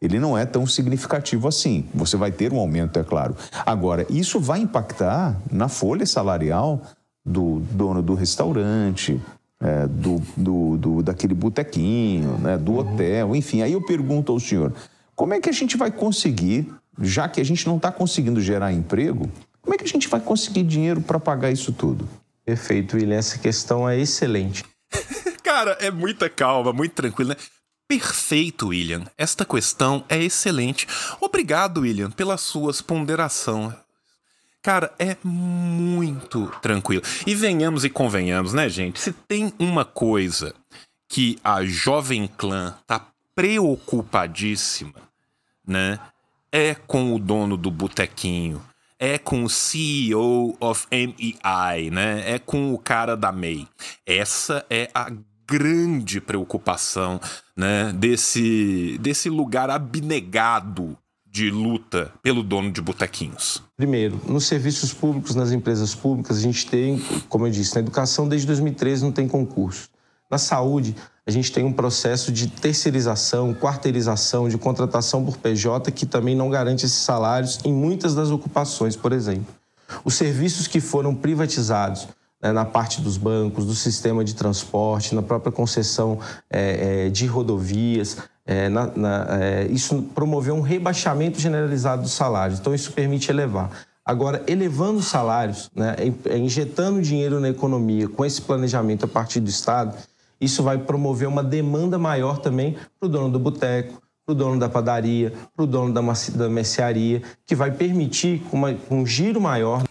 [0.00, 1.86] ele não é tão significativo assim.
[1.94, 3.34] Você vai ter um aumento, é claro.
[3.64, 6.82] Agora, isso vai impactar na folha salarial
[7.24, 9.20] do dono do restaurante,
[9.60, 12.78] é, do, do, do, daquele botequinho, né, do uhum.
[12.78, 13.62] hotel, enfim.
[13.62, 14.74] Aí eu pergunto ao senhor,
[15.14, 16.68] como é que a gente vai conseguir,
[17.00, 20.20] já que a gente não está conseguindo gerar emprego, como é que a gente vai
[20.20, 22.08] conseguir dinheiro para pagar isso tudo?
[22.44, 23.16] Perfeito, William.
[23.16, 24.64] Essa questão é excelente.
[25.42, 27.36] Cara, é muita calma, muito tranquilo, né?
[27.86, 29.04] Perfeito, William.
[29.16, 30.86] Esta questão é excelente.
[31.20, 33.74] Obrigado, William, pela sua ponderação.
[34.62, 37.02] Cara, é muito tranquilo.
[37.26, 39.00] E venhamos e convenhamos, né, gente?
[39.00, 40.54] Se tem uma coisa
[41.08, 44.94] que a Jovem Clã tá preocupadíssima,
[45.66, 45.98] né?
[46.52, 48.62] É com o dono do botequinho,
[48.98, 52.30] é com o CEO of MEI, né?
[52.30, 53.66] É com o cara da MEI.
[54.06, 55.10] Essa é a
[55.48, 57.20] grande preocupação,
[57.56, 60.96] né, desse desse lugar abnegado
[61.32, 63.62] de luta pelo dono de botequinhos?
[63.74, 68.28] Primeiro, nos serviços públicos, nas empresas públicas, a gente tem, como eu disse, na educação
[68.28, 69.88] desde 2013 não tem concurso.
[70.30, 70.94] Na saúde,
[71.26, 76.50] a gente tem um processo de terceirização, quarteirização, de contratação por PJ que também não
[76.50, 79.54] garante esses salários em muitas das ocupações, por exemplo.
[80.04, 82.08] Os serviços que foram privatizados,
[82.42, 86.18] né, na parte dos bancos, do sistema de transporte, na própria concessão
[86.50, 89.26] é, é, de rodovias, é, na, na,
[89.70, 93.70] isso promoveu um rebaixamento generalizado dos salários, então isso permite elevar.
[94.04, 95.94] Agora, elevando os salários, né,
[96.36, 99.96] injetando dinheiro na economia com esse planejamento a partir do Estado,
[100.42, 104.58] isso vai promover uma demanda maior também para o dono do boteco, para o dono
[104.58, 106.00] da padaria, para o dono da,
[106.34, 109.84] da mercearia, que vai permitir uma, um giro maior.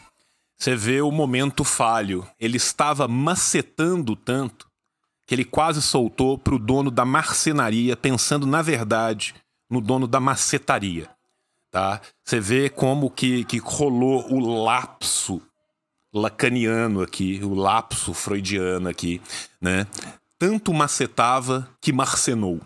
[0.57, 2.27] Você vê o momento falho.
[2.39, 4.69] Ele estava macetando tanto
[5.25, 9.33] que ele quase soltou para o dono da marcenaria, pensando, na verdade,
[9.69, 11.09] no dono da macetaria.
[11.71, 12.01] Tá?
[12.23, 15.41] Você vê como que, que rolou o lapso
[16.13, 19.21] lacaniano aqui, o lapso freudiano aqui,
[19.59, 19.87] né?
[20.41, 22.60] Tanto macetava que marcenou.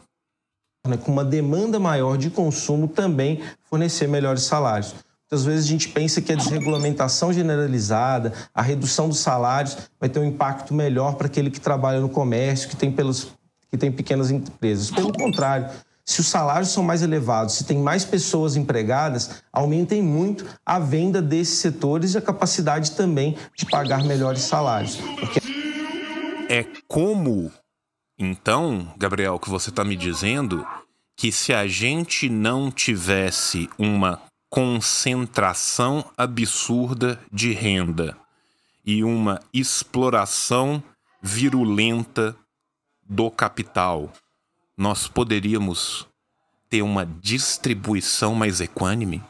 [0.88, 4.96] Né, com uma demanda maior de consumo, também fornecer melhores salários.
[5.24, 10.20] Muitas vezes a gente pensa que a desregulamentação generalizada, a redução dos salários, vai ter
[10.20, 13.34] um impacto melhor para aquele que trabalha no comércio, que tem, pelos,
[13.70, 14.90] que tem pequenas empresas.
[14.90, 15.70] Pelo contrário,
[16.06, 21.22] se os salários são mais elevados, se tem mais pessoas empregadas, aumentem muito a venda
[21.22, 24.96] desses setores e a capacidade também de pagar melhores salários.
[25.20, 25.42] Porque...
[26.48, 27.52] É como,
[28.18, 30.66] então, Gabriel, que você está me dizendo
[31.18, 38.18] que se a gente não tivesse uma concentração absurda de renda
[38.86, 40.82] e uma exploração
[41.22, 42.36] virulenta
[43.04, 44.12] do capital,
[44.78, 46.08] nós poderíamos
[46.70, 49.24] ter uma distribuição mais equânime?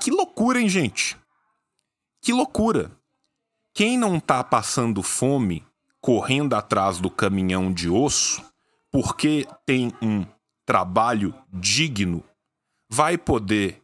[0.00, 1.16] Que loucura, hein, gente?
[2.20, 2.90] Que loucura!
[3.74, 5.65] Quem não tá passando fome,
[6.06, 8.40] correndo atrás do caminhão de osso,
[8.92, 10.24] porque tem um
[10.64, 12.22] trabalho digno,
[12.88, 13.82] vai poder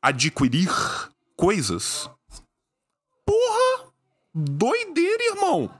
[0.00, 0.70] adquirir
[1.36, 2.08] coisas?
[3.26, 3.92] Porra!
[4.34, 5.70] Doideira, irmão!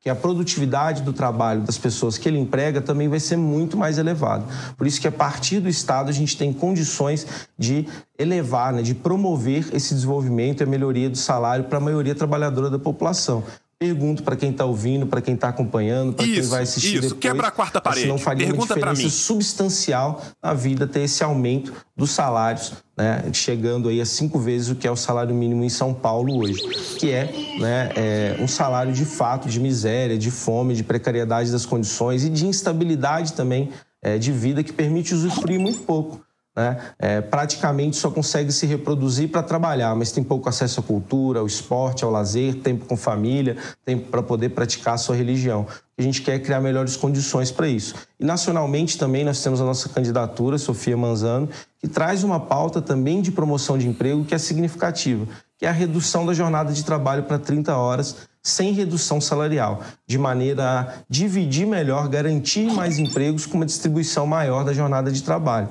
[0.00, 3.98] que a produtividade do trabalho das pessoas que ele emprega também vai ser muito mais
[3.98, 4.44] elevada.
[4.76, 7.24] Por isso que a partir do Estado a gente tem condições
[7.56, 7.86] de
[8.18, 12.68] elevar, né, de promover esse desenvolvimento e a melhoria do salário para a maioria trabalhadora
[12.68, 13.44] da população.
[13.82, 17.00] Pergunto para quem está ouvindo, para quem está acompanhando, para quem vai assistir isso.
[17.00, 17.20] depois.
[17.20, 18.06] Quebra a quarta parede.
[18.06, 23.88] não faria Pergunta uma diferença substancial na vida ter esse aumento dos salários, né, chegando
[23.88, 26.62] aí a cinco vezes o que é o salário mínimo em São Paulo hoje,
[26.96, 27.24] que é,
[27.58, 32.30] né, é um salário de fato de miséria, de fome, de precariedade das condições e
[32.30, 36.20] de instabilidade também é, de vida que permite usufruir muito pouco
[36.54, 36.76] né?
[36.98, 41.46] É, praticamente só consegue se reproduzir para trabalhar, mas tem pouco acesso à cultura, ao
[41.46, 45.66] esporte, ao lazer, tempo com família, tempo para poder praticar a sua religião.
[45.96, 47.94] A gente quer criar melhores condições para isso.
[48.20, 53.22] E nacionalmente também nós temos a nossa candidatura, Sofia Manzano, que traz uma pauta também
[53.22, 55.26] de promoção de emprego que é significativa,
[55.58, 60.18] que é a redução da jornada de trabalho para 30 horas sem redução salarial, de
[60.18, 65.68] maneira a dividir melhor, garantir mais empregos com uma distribuição maior da jornada de trabalho.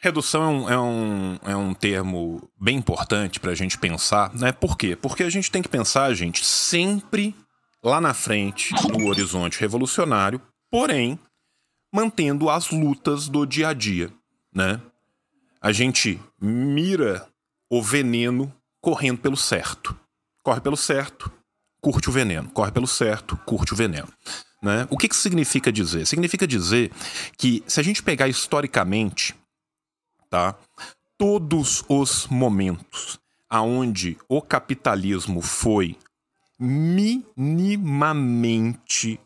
[0.00, 4.52] Redução é um, é um, é um termo bem importante para a gente pensar, né?
[4.52, 4.94] Por quê?
[4.94, 7.34] Porque a gente tem que pensar, gente, sempre
[7.82, 11.18] lá na frente, no horizonte revolucionário, porém,
[11.92, 14.12] mantendo as lutas do dia a dia,
[14.54, 14.80] né?
[15.60, 17.26] A gente mira
[17.68, 19.98] o veneno correndo pelo certo.
[20.44, 21.30] Corre pelo certo,
[21.80, 22.48] curte o veneno.
[22.50, 24.08] Corre pelo certo, curte o veneno.
[24.62, 24.86] Né?
[24.90, 26.06] O que, que significa dizer?
[26.06, 26.92] Significa dizer
[27.36, 29.34] que se a gente pegar historicamente
[30.30, 30.54] tá?
[31.16, 35.96] Todos os momentos aonde o capitalismo foi
[36.58, 39.20] minimamente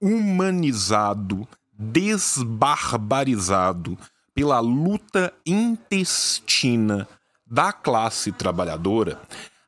[0.00, 3.98] humanizado, desbarbarizado
[4.34, 7.08] pela luta intestina
[7.46, 9.22] da classe trabalhadora,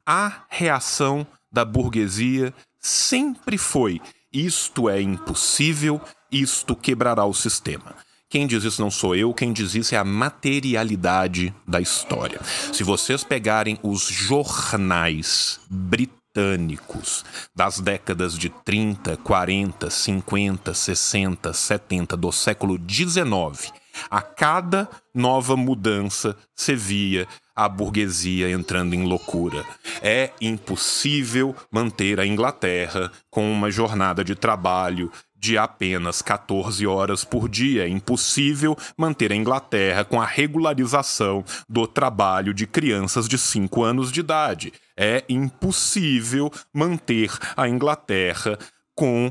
[0.05, 7.95] a reação da burguesia sempre foi: isto é impossível, isto quebrará o sistema.
[8.29, 12.41] Quem diz isso não sou eu, quem diz isso é a materialidade da história.
[12.73, 22.33] Se vocês pegarem os jornais britânicos das décadas de 30, 40, 50, 60, 70 do
[22.33, 23.71] século 19,
[24.11, 29.65] a cada nova mudança se via a burguesia entrando em loucura.
[30.03, 37.49] É impossível manter a Inglaterra com uma jornada de trabalho de apenas 14 horas por
[37.49, 37.85] dia.
[37.85, 44.11] É impossível manter a Inglaterra com a regularização do trabalho de crianças de 5 anos
[44.11, 44.73] de idade.
[44.97, 48.59] É impossível manter a Inglaterra
[48.95, 49.31] com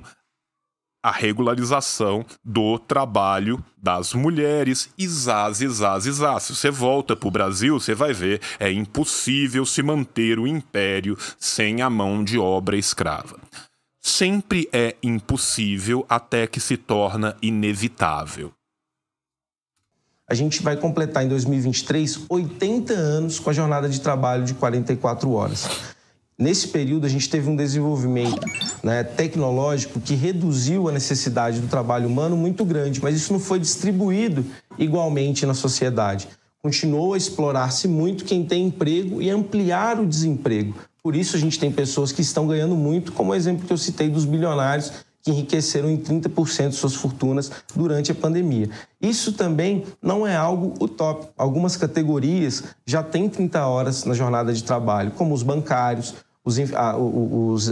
[1.03, 4.89] a regularização do trabalho das mulheres.
[4.97, 6.43] Isás, isás, isás.
[6.43, 11.15] Se você volta para o Brasil, você vai ver, é impossível se manter o império
[11.37, 13.39] sem a mão de obra escrava
[14.05, 18.51] sempre é impossível até que se torna inevitável.
[20.29, 25.31] A gente vai completar em 2023 80 anos com a jornada de trabalho de 44
[25.31, 25.67] horas.
[26.37, 28.45] Nesse período, a gente teve um desenvolvimento
[28.83, 33.59] né, tecnológico que reduziu a necessidade do trabalho humano muito grande, mas isso não foi
[33.59, 34.45] distribuído
[34.77, 36.27] igualmente na sociedade.
[36.61, 41.59] Continuou a explorar-se muito quem tem emprego e ampliar o desemprego Por isso a gente
[41.59, 44.91] tem pessoas que estão ganhando muito, como o exemplo que eu citei dos bilionários
[45.21, 48.71] que enriqueceram em 30% de suas fortunas durante a pandemia.
[48.99, 51.31] Isso também não é algo utópico.
[51.37, 57.71] Algumas categorias já têm 30 horas na jornada de trabalho, como os bancários, os, os,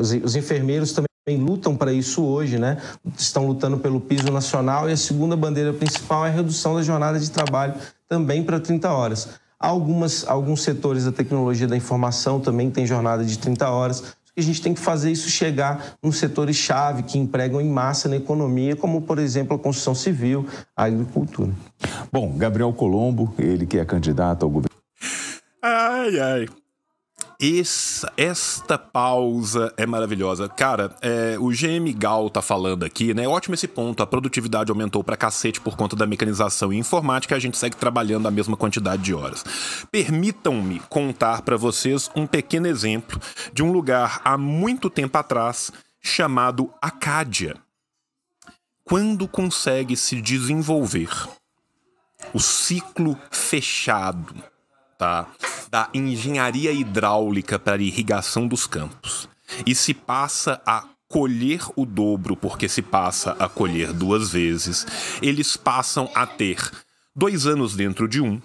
[0.00, 2.78] os, os enfermeiros também lutam para isso hoje, né?
[3.14, 7.20] Estão lutando pelo piso nacional e a segunda bandeira principal é a redução da jornada
[7.20, 7.74] de trabalho
[8.08, 9.28] também para 30 horas.
[9.60, 14.62] Algumas, alguns setores da tecnologia da informação também têm jornada de 30 horas a gente
[14.62, 19.18] tem que fazer isso chegar nos setores-chave que empregam em massa na economia, como, por
[19.18, 21.50] exemplo, a construção civil, a agricultura.
[22.12, 24.76] Bom, Gabriel Colombo, ele que é candidato ao governo.
[25.60, 26.48] Ai, ai.
[27.40, 30.48] Essa, esta pausa é maravilhosa.
[30.48, 33.28] Cara, é, o GM Gal tá falando aqui, né?
[33.28, 34.02] Ótimo esse ponto.
[34.02, 37.36] A produtividade aumentou pra cacete por conta da mecanização e informática.
[37.36, 39.44] A gente segue trabalhando a mesma quantidade de horas.
[39.92, 43.20] Permitam-me contar para vocês um pequeno exemplo
[43.52, 45.70] de um lugar há muito tempo atrás
[46.00, 47.54] chamado Acádia.
[48.82, 51.10] Quando consegue se desenvolver
[52.34, 54.34] o ciclo fechado
[54.98, 55.28] tá?
[55.70, 59.28] Da engenharia hidráulica para irrigação dos campos
[59.66, 64.86] e se passa a colher o dobro porque se passa a colher duas vezes,
[65.22, 66.70] eles passam a ter
[67.16, 68.40] dois anos dentro de um.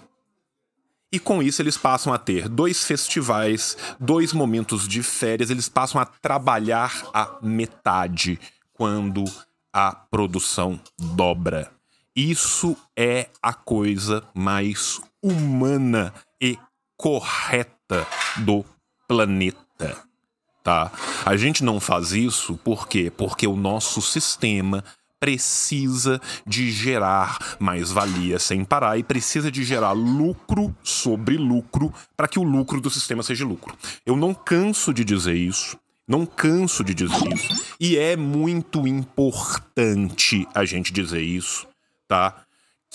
[1.12, 6.00] E com isso eles passam a ter dois festivais, dois momentos de férias, eles passam
[6.00, 8.40] a trabalhar a metade
[8.72, 9.24] quando
[9.72, 11.70] a produção dobra.
[12.16, 16.58] Isso é a coisa mais humana e
[17.04, 18.06] correta
[18.38, 18.64] do
[19.06, 19.94] planeta.
[20.62, 20.90] Tá?
[21.26, 23.12] A gente não faz isso por quê?
[23.14, 24.82] Porque o nosso sistema
[25.20, 32.26] precisa de gerar mais valia sem parar e precisa de gerar lucro sobre lucro para
[32.26, 33.76] que o lucro do sistema seja lucro.
[34.06, 35.78] Eu não canso de dizer isso.
[36.08, 37.76] Não canso de dizer isso.
[37.78, 41.66] E é muito importante a gente dizer isso,
[42.08, 42.43] tá?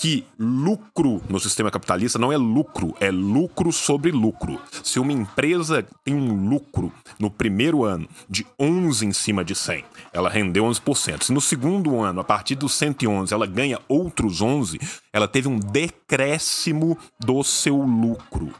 [0.00, 4.58] Que lucro no sistema capitalista não é lucro, é lucro sobre lucro.
[4.82, 9.84] Se uma empresa tem um lucro no primeiro ano de 11 em cima de 100,
[10.10, 11.24] ela rendeu 11%.
[11.24, 14.80] Se no segundo ano, a partir dos 111, ela ganha outros 11,
[15.12, 18.54] ela teve um decréscimo do seu lucro.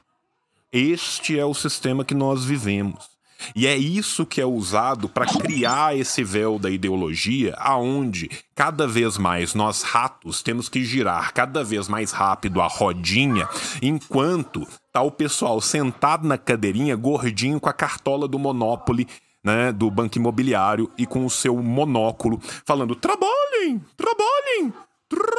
[0.70, 3.08] Este é o sistema que nós vivemos.
[3.54, 9.18] E é isso que é usado para criar esse véu da ideologia, aonde cada vez
[9.18, 13.48] mais nós ratos temos que girar cada vez mais rápido a rodinha,
[13.82, 19.06] enquanto tá o pessoal sentado na cadeirinha, gordinho com a cartola do Monopoly,
[19.42, 24.72] né, do banco imobiliário e com o seu monóculo, falando: trabalhem, trabalhem,
[25.08, 25.30] trabalhem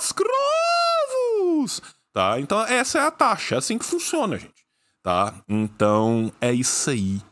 [0.00, 1.82] escravos.
[2.12, 2.40] Tá?
[2.40, 4.65] Então essa é a taxa, é assim que funciona, gente
[5.06, 5.32] tá?
[5.48, 7.22] Então é isso aí.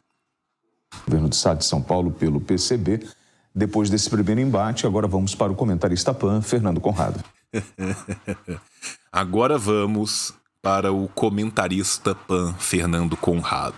[1.07, 3.05] Governo do Estado de São Paulo pelo PCB.
[3.53, 7.21] Depois desse primeiro embate, agora vamos para o comentarista PAN, Fernando Conrado.
[9.11, 10.33] agora vamos
[10.63, 13.75] para o comentarista PAN, Fernando Conrado.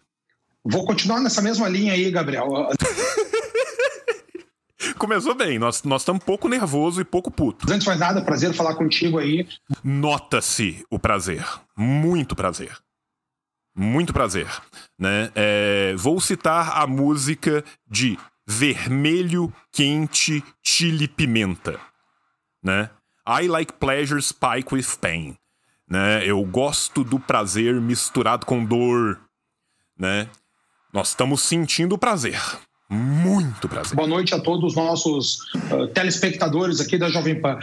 [0.62, 2.48] Vou continuar nessa mesma linha aí, Gabriel.
[4.98, 7.66] Começou bem, nós estamos pouco nervoso e pouco puto.
[7.66, 9.48] Antes de mais nada, prazer falar contigo aí.
[9.82, 12.76] Nota-se o prazer, muito prazer.
[13.78, 14.48] Muito prazer.
[14.98, 15.30] Né?
[15.34, 21.78] É, vou citar a música de Vermelho Quente Chile Pimenta.
[22.62, 22.88] Né?
[23.28, 25.36] I like pleasure spike with pain.
[25.86, 26.24] Né?
[26.24, 29.20] Eu gosto do prazer misturado com dor.
[29.98, 30.26] Né?
[30.90, 32.40] Nós estamos sentindo o prazer.
[32.88, 33.96] Muito prazer.
[33.96, 35.40] Boa noite a todos os nossos
[35.72, 37.58] uh, telespectadores aqui da Jovem Pan.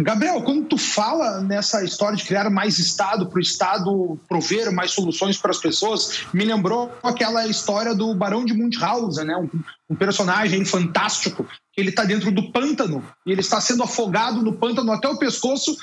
[0.00, 4.92] Gabriel, quando tu fala nessa história de criar mais Estado para o Estado prover mais
[4.92, 9.36] soluções para as pessoas, me lembrou aquela história do Barão de Munchausen, né?
[9.36, 9.50] Um,
[9.90, 14.90] um personagem fantástico ele está dentro do pântano e ele está sendo afogado no pântano
[14.92, 15.76] até o pescoço.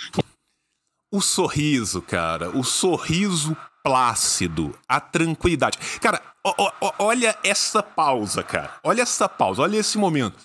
[1.11, 5.77] O sorriso, cara, o sorriso plácido, a tranquilidade.
[6.01, 6.21] Cara,
[6.99, 8.73] olha essa pausa, cara.
[8.83, 10.35] Olha essa pausa, olha esse momento.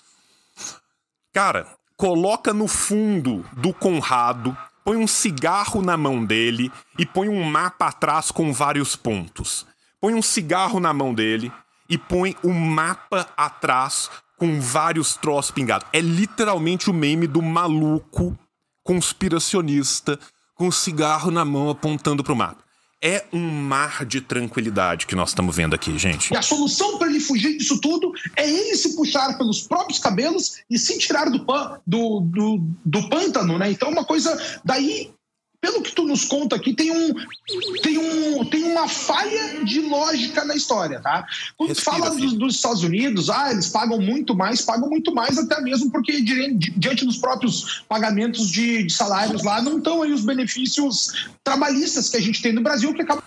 [1.33, 7.43] Cara, coloca no fundo do Conrado, põe um cigarro na mão dele e põe um
[7.43, 9.65] mapa atrás com vários pontos.
[9.99, 11.51] Põe um cigarro na mão dele
[11.89, 15.87] e põe um mapa atrás com vários troços pingados.
[15.93, 18.37] É literalmente o meme do maluco
[18.83, 20.19] conspiracionista
[20.55, 22.63] com o cigarro na mão apontando pro mapa
[23.03, 26.33] é um mar de tranquilidade que nós estamos vendo aqui, gente.
[26.33, 30.63] E a solução para ele fugir disso tudo é ele se puxar pelos próprios cabelos
[30.69, 33.69] e se tirar do, pan, do, do, do pântano, né?
[33.69, 35.11] Então, uma coisa daí
[35.63, 37.13] pelo que tu nos conta aqui, tem, um,
[37.81, 41.25] tem, um, tem uma falha de lógica na história, tá?
[41.55, 45.15] Quando Respira, tu fala dos, dos, Estados Unidos, ah, eles pagam muito mais, pagam muito
[45.15, 50.11] mais até mesmo porque diante dos próprios pagamentos de, de salários lá, não estão aí
[50.11, 53.23] os benefícios trabalhistas que a gente tem no Brasil que acaba...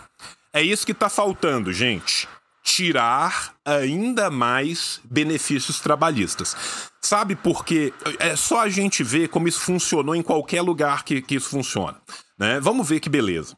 [0.53, 2.29] É isso que está faltando, gente
[2.67, 6.91] tirar ainda mais benefícios trabalhistas.
[7.01, 7.95] Sabe por quê?
[8.19, 12.01] É só a gente ver como isso funcionou em qualquer lugar que, que isso funciona.
[12.37, 12.59] Né?
[12.59, 13.57] Vamos ver que beleza.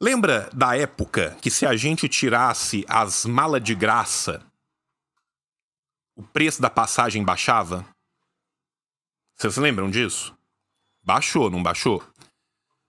[0.00, 4.40] Lembra da época que se a gente tirasse as malas de graça,
[6.14, 7.84] o preço da passagem baixava?
[9.36, 10.32] Vocês lembram disso?
[11.02, 12.00] Baixou, não baixou?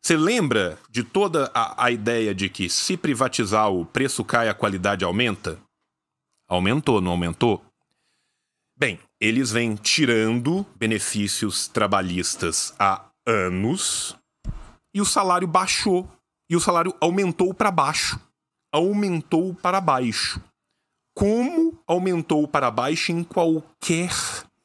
[0.05, 4.53] Você lembra de toda a, a, ideia de que se privatizar o preço cai, a
[4.53, 5.57] qualidade aumenta?
[6.45, 7.63] Aumentou, não aumentou?
[8.77, 14.13] Bem, eles vêm tirando benefícios trabalhistas há anos
[14.93, 16.05] e o salário baixou
[16.49, 18.19] e o salário aumentou para baixo.
[18.73, 20.41] Aumentou para baixo.
[21.15, 24.11] Como aumentou para baixo em qualquer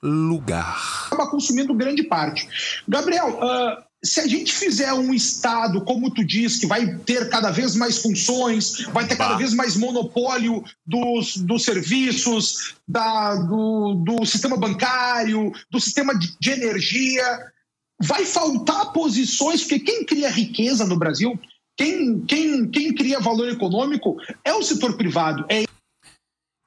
[0.03, 1.07] lugar?
[1.07, 2.83] Acaba consumindo grande parte.
[2.89, 7.51] Gabriel, uh, se a gente fizer um Estado, como tu diz, que vai ter cada
[7.51, 9.39] vez mais funções, vai ter cada bah.
[9.39, 16.51] vez mais monopólio dos, dos serviços, da, do, do sistema bancário, do sistema de, de
[16.51, 17.53] energia,
[18.01, 21.39] vai faltar posições, porque quem cria riqueza no Brasil,
[21.77, 25.45] quem, quem, quem cria valor econômico é o setor privado.
[25.49, 25.65] É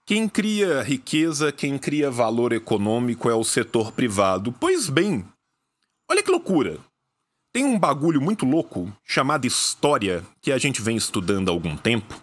[0.05, 4.53] quem cria riqueza, quem cria valor econômico é o setor privado.
[4.59, 5.25] Pois bem,
[6.09, 6.79] olha que loucura.
[7.53, 12.15] Tem um bagulho muito louco chamado história que a gente vem estudando há algum tempo,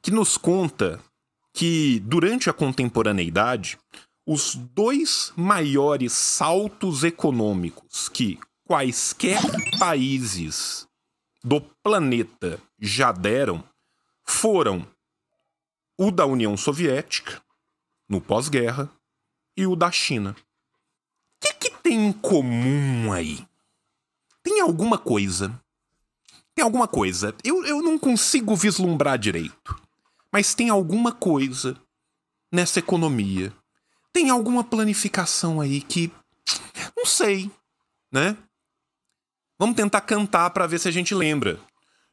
[0.00, 1.00] que nos conta
[1.52, 3.78] que durante a contemporaneidade,
[4.24, 9.40] os dois maiores saltos econômicos que quaisquer
[9.76, 10.86] países
[11.42, 13.64] do planeta já deram
[14.24, 14.86] foram
[15.98, 17.42] o da União Soviética,
[18.08, 18.88] no pós-guerra,
[19.56, 20.30] e o da China.
[20.30, 23.49] O que, que tem em comum aí?
[24.50, 25.62] Tem alguma coisa.
[26.56, 27.32] Tem alguma coisa.
[27.44, 29.80] Eu, eu não consigo vislumbrar direito.
[30.32, 31.80] Mas tem alguma coisa
[32.50, 33.52] nessa economia.
[34.12, 36.10] Tem alguma planificação aí que.
[36.96, 37.48] Não sei,
[38.10, 38.36] né?
[39.56, 41.60] Vamos tentar cantar para ver se a gente lembra.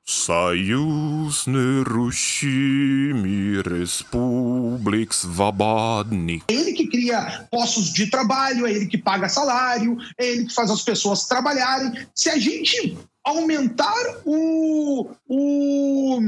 [0.07, 6.43] Союзный Rushimi Republik Svobodny.
[6.49, 10.55] É ele que cria postos de trabalho, é ele que paga salário, é ele que
[10.55, 12.07] faz as pessoas trabalharem.
[12.14, 16.20] Se a gente aumentar o, o,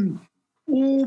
[0.68, 1.06] o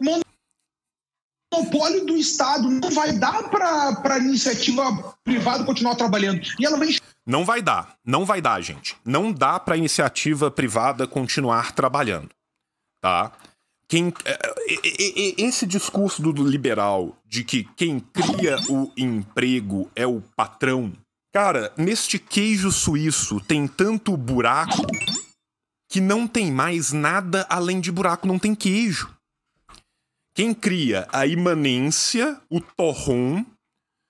[1.53, 6.41] monopólio do Estado, não vai dar para a iniciativa privada continuar trabalhando.
[6.59, 8.95] E ela vem não vai dar, não vai dar, gente.
[9.03, 12.29] Não dá para a iniciativa privada continuar trabalhando
[13.02, 13.32] tá?
[13.88, 20.22] Quem, é, é, esse discurso do liberal de que quem cria o emprego é o
[20.34, 20.94] patrão,
[21.30, 24.86] cara, neste queijo suíço tem tanto buraco
[25.90, 29.14] que não tem mais nada além de buraco, não tem queijo.
[30.34, 33.44] Quem cria a imanência, o torron,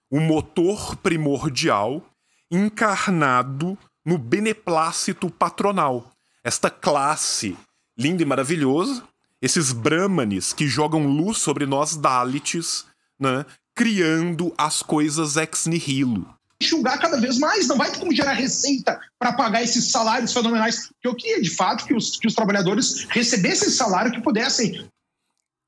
[0.09, 2.07] o motor primordial,
[2.49, 3.77] encarnado
[4.07, 6.13] no beneplácito patronal.
[6.45, 7.57] Esta classe
[7.99, 9.03] lindo e maravilhoso.
[9.41, 12.87] Esses brahmanes que jogam luz sobre nós Dalits,
[13.19, 13.45] né?
[13.75, 16.33] Criando as coisas ex nihilo
[16.63, 20.91] enxugar cada vez mais, não vai ter como gerar receita para pagar esses salários fenomenais.
[21.01, 24.89] Que eu queria, de fato, que os, que os trabalhadores recebessem esse salário, que pudessem.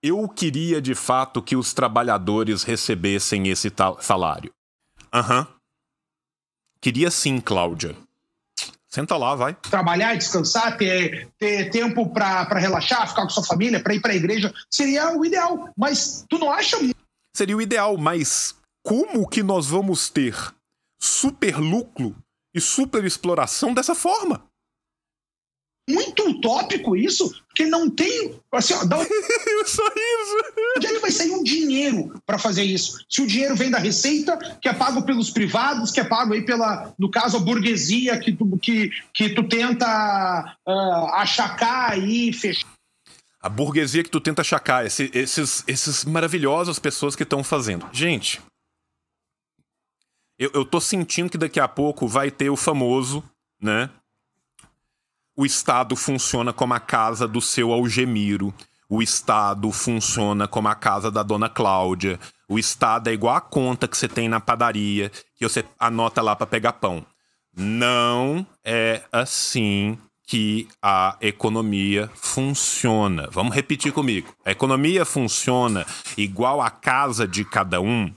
[0.03, 4.53] Eu queria, de fato, que os trabalhadores recebessem esse salário.
[5.13, 5.41] Aham.
[5.41, 5.47] Uhum.
[6.81, 7.97] Queria sim, Cláudia.
[8.95, 9.55] Senta lá, vai.
[9.55, 14.15] Trabalhar, descansar, ter, ter tempo para relaxar, ficar com sua família, para ir para a
[14.15, 15.69] igreja, seria o ideal.
[15.77, 16.77] Mas tu não acha?
[17.37, 18.55] Seria o ideal, mas
[18.87, 20.37] como que nós vamos ter
[21.03, 22.15] super lucro
[22.55, 24.45] e super exploração dessa forma?
[25.89, 28.35] Muito utópico isso, porque não tem.
[28.53, 29.05] Assim, ó, dá um...
[29.67, 30.53] Só isso.
[30.77, 33.05] Onde é que vai sair um dinheiro para fazer isso?
[33.09, 36.43] Se o dinheiro vem da receita, que é pago pelos privados, que é pago aí
[36.43, 42.69] pela, no caso, a burguesia que tu, que, que tu tenta uh, achacar aí, fechar.
[43.41, 47.87] A burguesia que tu tenta achacar, esse, esses, esses maravilhosas pessoas que estão fazendo.
[47.93, 48.41] Gente,
[50.39, 53.23] eu, eu tô sentindo que daqui a pouco vai ter o famoso,
[53.61, 53.91] né?
[55.37, 58.55] O Estado funciona como a casa do seu Algemiro.
[58.89, 62.21] O Estado funciona como a casa da dona Cláudia.
[62.49, 66.37] O Estado é igual a conta que você tem na padaria, que você anota lá
[66.37, 67.05] para pegar pão.
[67.57, 73.29] Não é assim que a economia funciona.
[73.31, 74.35] Vamos repetir comigo.
[74.45, 78.13] A economia funciona igual a casa de cada um.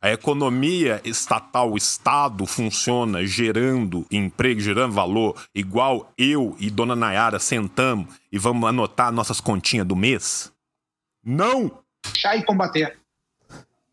[0.00, 7.38] A economia estatal, o Estado funciona gerando emprego, gerando valor, igual eu e Dona Nayara
[7.38, 10.52] sentamos e vamos anotar nossas continhas do mês?
[11.24, 11.82] Não!
[12.14, 12.98] Chá e combater.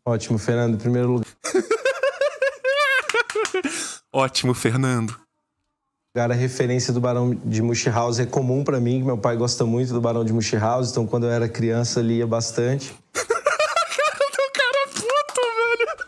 [0.04, 0.74] Ótimo, Fernando.
[0.74, 1.26] Em primeiro lugar.
[4.12, 5.18] Ótimo, Fernando.
[6.16, 9.92] A referência do Barão de Munchausen é comum para mim, que meu pai gosta muito
[9.92, 12.94] do Barão de Munchausen, então quando eu era criança lia bastante.
[13.12, 16.06] cara do cara puto, velho.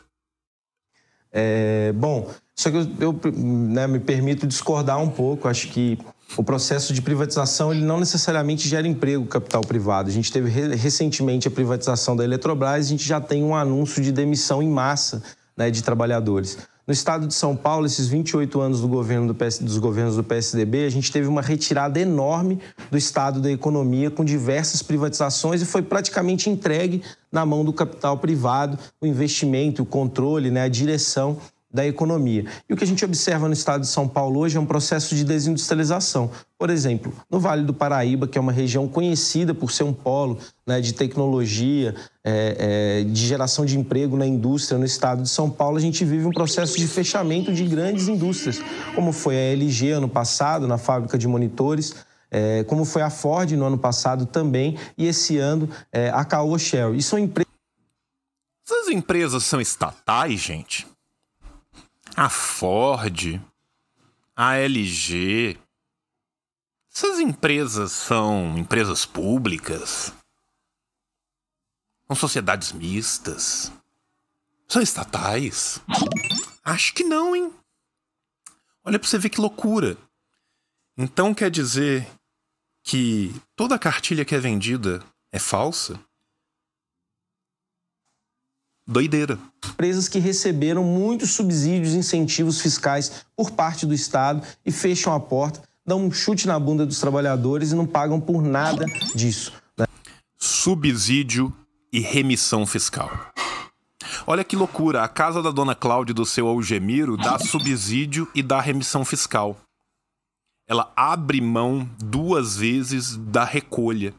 [1.38, 5.46] É, bom, só que eu, eu né, me permito discordar um pouco.
[5.46, 5.98] Acho que
[6.34, 10.08] o processo de privatização ele não necessariamente gera emprego capital privado.
[10.08, 14.10] A gente teve recentemente a privatização da Eletrobras, a gente já tem um anúncio de
[14.10, 15.22] demissão em massa
[15.54, 16.56] né, de trabalhadores.
[16.86, 20.22] No estado de São Paulo, esses 28 anos do governo do PS, dos governos do
[20.22, 25.66] PSDB, a gente teve uma retirada enorme do estado da economia com diversas privatizações e
[25.66, 31.38] foi praticamente entregue na mão do capital privado o investimento, o controle, né, a direção
[31.76, 32.46] da economia.
[32.68, 35.14] E o que a gente observa no estado de São Paulo hoje é um processo
[35.14, 36.30] de desindustrialização.
[36.58, 40.38] Por exemplo, no Vale do Paraíba, que é uma região conhecida por ser um polo
[40.66, 45.50] né, de tecnologia, é, é, de geração de emprego na indústria no estado de São
[45.50, 48.58] Paulo, a gente vive um processo de fechamento de grandes indústrias,
[48.94, 51.94] como foi a LG ano passado, na fábrica de monitores,
[52.30, 56.58] é, como foi a Ford no ano passado também, e esse ano é, a Caoa
[56.58, 56.94] Shell.
[56.94, 57.46] E são empresas.
[58.68, 60.86] Essas empresas são estatais, gente?
[62.16, 63.38] A Ford,
[64.34, 65.58] a LG.
[66.90, 70.14] Essas empresas são empresas públicas?
[72.06, 73.70] São sociedades mistas?
[74.66, 75.78] São estatais?
[76.64, 77.52] Acho que não, hein?
[78.82, 79.98] Olha pra você ver que loucura.
[80.96, 82.08] Então quer dizer
[82.82, 86.00] que toda cartilha que é vendida é falsa?
[88.86, 89.36] Doideira.
[89.64, 95.18] Empresas que receberam muitos subsídios e incentivos fiscais por parte do Estado e fecham a
[95.18, 99.52] porta, dão um chute na bunda dos trabalhadores e não pagam por nada disso.
[99.76, 99.86] Né?
[100.38, 101.52] Subsídio
[101.92, 103.10] e remissão fiscal.
[104.24, 108.60] Olha que loucura, a casa da dona Cláudia do seu Algemiro dá subsídio e dá
[108.60, 109.56] remissão fiscal.
[110.66, 114.14] Ela abre mão duas vezes da recolha.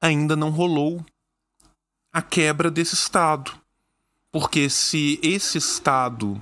[0.00, 1.04] Ainda não rolou
[2.16, 3.52] a quebra desse Estado.
[4.32, 6.40] Porque se esse Estado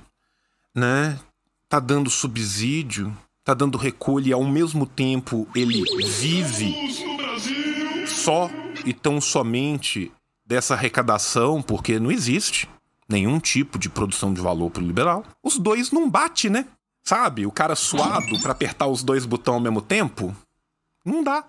[0.73, 1.19] né,
[1.67, 6.73] tá dando subsídio, tá dando recolha e ao mesmo tempo ele vive
[8.07, 8.49] só
[8.85, 10.13] e tão somente
[10.45, 12.69] dessa arrecadação, porque não existe
[13.09, 15.25] nenhum tipo de produção de valor pro liberal.
[15.43, 16.65] Os dois não bate, né?
[17.03, 17.45] Sabe?
[17.45, 20.33] O cara suado para apertar os dois botões ao mesmo tempo,
[21.03, 21.43] não dá.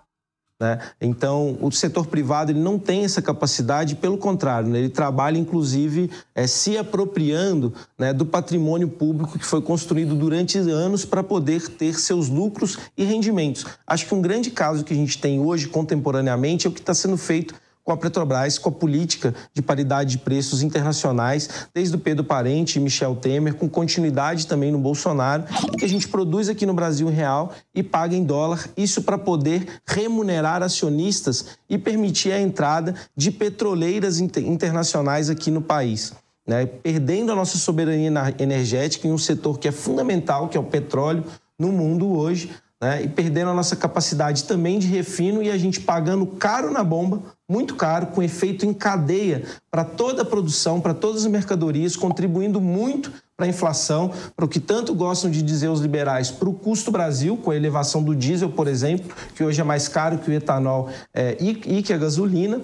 [0.58, 0.78] Né?
[1.00, 4.78] Então, o setor privado ele não tem essa capacidade, pelo contrário, né?
[4.78, 11.04] ele trabalha, inclusive, é, se apropriando né, do patrimônio público que foi construído durante anos
[11.04, 13.66] para poder ter seus lucros e rendimentos.
[13.86, 16.94] Acho que um grande caso que a gente tem hoje, contemporaneamente, é o que está
[16.94, 17.54] sendo feito
[17.86, 22.78] com a Petrobras, com a política de paridade de preços internacionais, desde o Pedro Parente
[22.78, 25.44] e Michel Temer, com continuidade também no Bolsonaro,
[25.78, 29.16] que a gente produz aqui no Brasil em real e paga em dólar, isso para
[29.16, 36.12] poder remunerar acionistas e permitir a entrada de petroleiras internacionais aqui no país.
[36.44, 36.66] Né?
[36.66, 38.10] Perdendo a nossa soberania
[38.40, 41.22] energética em um setor que é fundamental, que é o petróleo,
[41.56, 42.50] no mundo hoje,
[42.80, 43.02] né?
[43.02, 47.22] e perdendo a nossa capacidade também de refino e a gente pagando caro na bomba,
[47.48, 52.60] muito caro, com efeito em cadeia para toda a produção, para todas as mercadorias, contribuindo
[52.60, 56.54] muito para a inflação, para o que tanto gostam de dizer os liberais, para o
[56.54, 60.30] custo Brasil, com a elevação do diesel, por exemplo, que hoje é mais caro que
[60.30, 62.60] o etanol é, e, e que a gasolina.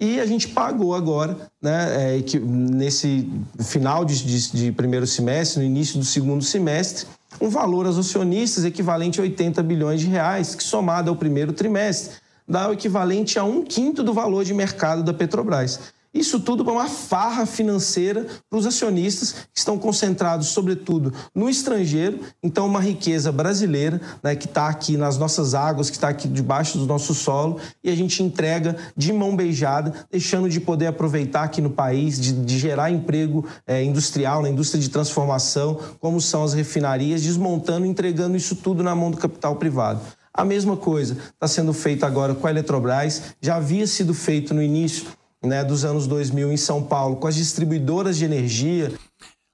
[0.00, 5.60] E a gente pagou agora, né, é, que nesse final de, de, de primeiro semestre,
[5.60, 7.06] no início do segundo semestre,
[7.40, 12.16] um valor aos acionistas equivalente a 80 bilhões de reais, que somado ao primeiro trimestre
[12.46, 15.92] dá o equivalente a um quinto do valor de mercado da Petrobras.
[16.14, 22.20] Isso tudo para uma farra financeira para os acionistas que estão concentrados, sobretudo, no estrangeiro.
[22.40, 26.78] Então, uma riqueza brasileira né, que está aqui nas nossas águas, que está aqui debaixo
[26.78, 31.60] do nosso solo, e a gente entrega de mão beijada, deixando de poder aproveitar aqui
[31.60, 36.52] no país, de, de gerar emprego é, industrial, na indústria de transformação, como são as
[36.52, 40.00] refinarias, desmontando entregando isso tudo na mão do capital privado.
[40.32, 44.62] A mesma coisa está sendo feito agora com a Eletrobras, já havia sido feito no
[44.62, 45.06] início
[45.44, 48.92] né, dos anos 2000 em São Paulo, com as distribuidoras de energia.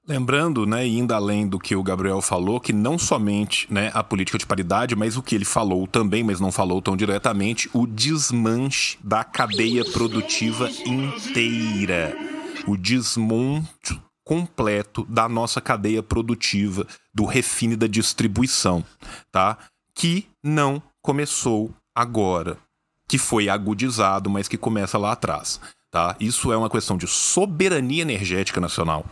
[0.07, 4.39] Lembrando, né, indo além do que o Gabriel falou, que não somente né, a política
[4.39, 8.99] de paridade, mas o que ele falou também, mas não falou tão diretamente, o desmanche
[9.05, 12.17] da cadeia produtiva inteira.
[12.67, 18.85] O desmonte completo da nossa cadeia produtiva, do refine da distribuição,
[19.31, 19.59] tá?
[19.95, 22.57] Que não começou agora,
[23.09, 25.61] que foi agudizado, mas que começa lá atrás,
[25.91, 26.17] tá?
[26.21, 29.05] Isso é uma questão de soberania energética nacional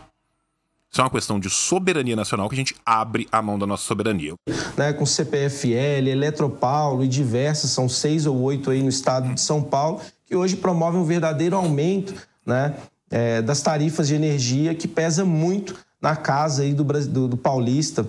[0.91, 3.83] isso é uma questão de soberania nacional que a gente abre a mão da nossa
[3.83, 4.33] soberania.
[4.75, 9.61] Né, com CPFL, Eletropaulo e diversas, são seis ou oito aí no estado de São
[9.61, 12.75] Paulo, que hoje promovem um verdadeiro aumento né,
[13.11, 18.07] é, das tarifas de energia, que pesa muito na casa aí do, do, do paulista,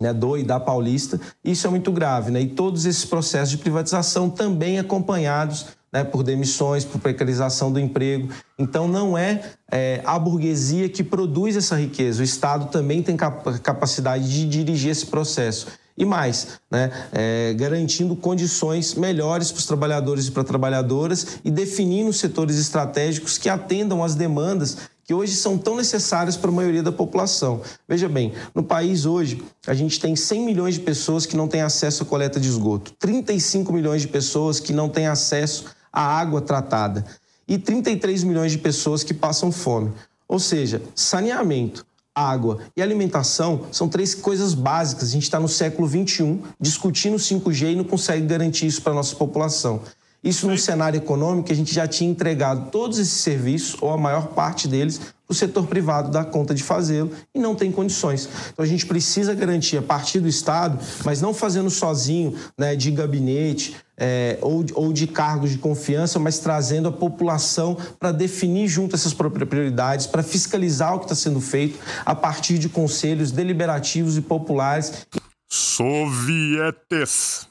[0.00, 1.20] né, do e da paulista.
[1.42, 2.30] Isso é muito grave.
[2.30, 2.42] Né?
[2.42, 8.28] E todos esses processos de privatização também acompanhados né, por demissões, por precarização do emprego.
[8.58, 12.20] Então, não é, é, a burguesia que produz essa riqueza.
[12.20, 15.68] O Estado também tem cap capacidade de dirigir esse processo.
[15.96, 22.12] E mais, né, é, garantindo condições melhores para os trabalhadores e para trabalhadoras e definindo
[22.12, 26.90] setores estratégicos que atendam às demandas que hoje são tão necessárias para a maioria da
[26.90, 27.60] população.
[27.86, 31.60] Veja bem, no país hoje, a gente tem 100 milhões de pessoas que não têm
[31.60, 36.40] acesso à coleta de esgoto, 35 milhões de pessoas que não têm acesso a água
[36.40, 37.04] tratada
[37.46, 39.92] e 33 milhões de pessoas que passam fome.
[40.26, 45.10] Ou seja, saneamento, água e alimentação são três coisas básicas.
[45.10, 48.96] A gente está no século XXI discutindo 5G e não consegue garantir isso para a
[48.96, 49.80] nossa população.
[50.22, 53.98] Isso num cenário econômico que a gente já tinha entregado todos esses serviços, ou a
[53.98, 58.26] maior parte deles, o setor privado dá conta de fazê-lo e não tem condições.
[58.50, 62.90] Então a gente precisa garantir a partir do Estado, mas não fazendo sozinho, né, de
[62.90, 68.94] gabinete é, ou, ou de cargos de confiança, mas trazendo a população para definir junto
[68.94, 74.16] essas próprias prioridades, para fiscalizar o que está sendo feito a partir de conselhos deliberativos
[74.16, 75.06] e populares.
[75.48, 77.46] Sovietes.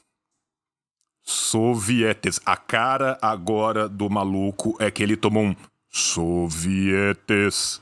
[1.22, 2.40] Sovietes.
[2.44, 5.56] A cara agora do maluco é que ele tomou um
[5.90, 7.80] Sovietes.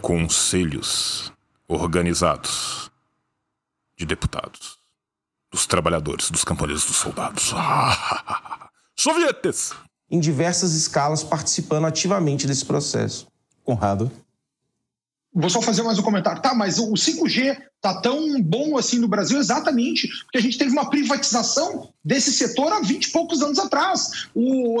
[0.00, 1.32] Conselhos
[1.66, 2.90] organizados
[3.96, 4.77] de deputados,
[5.50, 7.52] dos trabalhadores, dos camponeses, dos soldados.
[8.96, 9.72] Sovietes!
[10.10, 13.26] Em diversas escalas, participando ativamente desse processo.
[13.64, 14.10] Conrado.
[15.32, 16.42] Vou só fazer mais um comentário.
[16.42, 20.72] Tá, mas o 5G tá tão bom assim no Brasil exatamente porque a gente teve
[20.72, 24.28] uma privatização desse setor há 20 e poucos anos atrás.
[24.34, 24.80] O,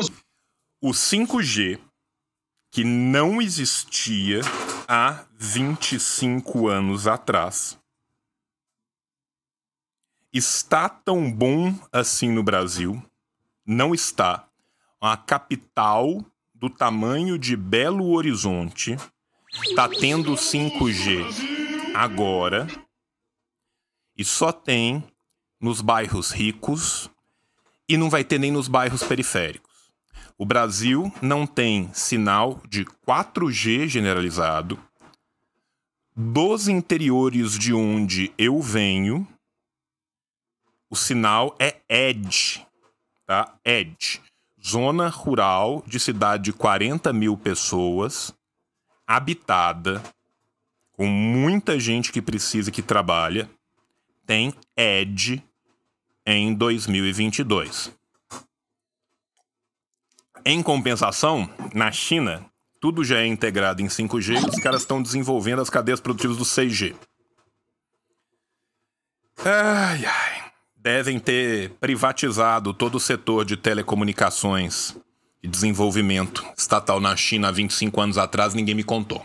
[0.80, 1.78] o 5G
[2.70, 4.40] que não existia
[4.86, 7.77] há 25 anos atrás.
[10.32, 13.02] Está tão bom assim no Brasil?
[13.64, 14.46] Não está.
[15.00, 16.22] A capital
[16.54, 18.96] do tamanho de Belo Horizonte
[19.64, 22.66] está tendo 5G agora
[24.14, 25.02] e só tem
[25.58, 27.10] nos bairros ricos
[27.88, 29.90] e não vai ter nem nos bairros periféricos.
[30.36, 34.78] O Brasil não tem sinal de 4G generalizado.
[36.14, 39.26] Dos interiores de onde eu venho,
[40.90, 42.66] o sinal é EDGE,
[43.26, 43.54] tá?
[43.64, 44.20] EDGE.
[44.64, 48.34] Zona rural de cidade de 40 mil pessoas,
[49.06, 50.02] habitada,
[50.92, 53.48] com muita gente que precisa que trabalha,
[54.26, 55.42] tem EDGE
[56.26, 57.92] em 2022.
[60.44, 62.44] Em compensação, na China,
[62.80, 66.44] tudo já é integrado em 5G e os caras estão desenvolvendo as cadeias produtivas do
[66.44, 66.94] 6G.
[69.44, 70.27] Ai, ai.
[70.88, 74.96] Devem ter privatizado todo o setor de telecomunicações
[75.42, 79.22] e desenvolvimento estatal na China há 25 anos atrás, ninguém me contou.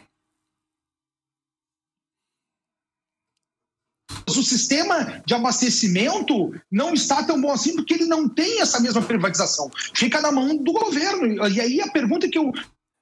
[4.27, 9.01] o sistema de abastecimento não está tão bom assim porque ele não tem essa mesma
[9.01, 9.71] privatização.
[9.93, 11.47] Fica na mão do governo.
[11.47, 12.51] E aí a pergunta que eu.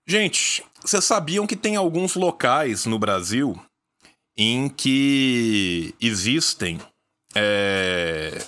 [0.07, 3.59] Gente, vocês sabiam que tem alguns locais no Brasil
[4.37, 6.79] em que existem
[7.35, 8.43] é,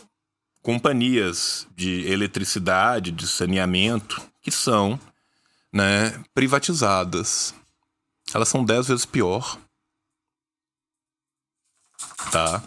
[0.62, 5.00] companhias de eletricidade, de saneamento, que são
[5.72, 7.54] né, privatizadas.
[8.34, 9.58] Elas são dez vezes pior
[12.32, 12.64] Tá.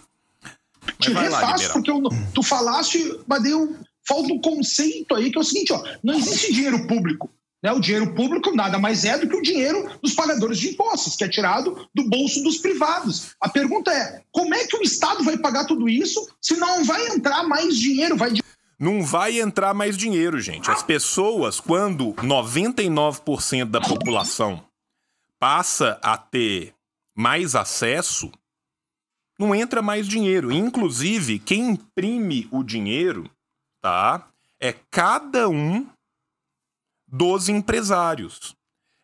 [0.99, 2.01] Te refaço, porque eu,
[2.35, 6.53] tu falaste, mas deu, falta um conceito aí que é o seguinte: ó, não existe
[6.53, 7.31] dinheiro público.
[7.63, 7.73] Né?
[7.73, 11.25] O dinheiro público nada mais é do que o dinheiro dos pagadores de impostos, que
[11.25, 13.35] é tirado do bolso dos privados.
[13.41, 17.09] A pergunta é: como é que o Estado vai pagar tudo isso se não vai
[17.09, 18.17] entrar mais dinheiro?
[18.17, 18.33] Vai
[18.79, 20.71] não vai entrar mais dinheiro, gente.
[20.71, 24.63] As pessoas, quando 99% da população
[25.39, 26.75] passa a ter
[27.17, 28.31] mais acesso,
[29.39, 30.53] não entra mais dinheiro.
[30.53, 33.31] Inclusive, quem imprime o dinheiro,
[33.81, 34.27] tá?
[34.61, 35.87] É cada um
[37.07, 38.55] dos empresários.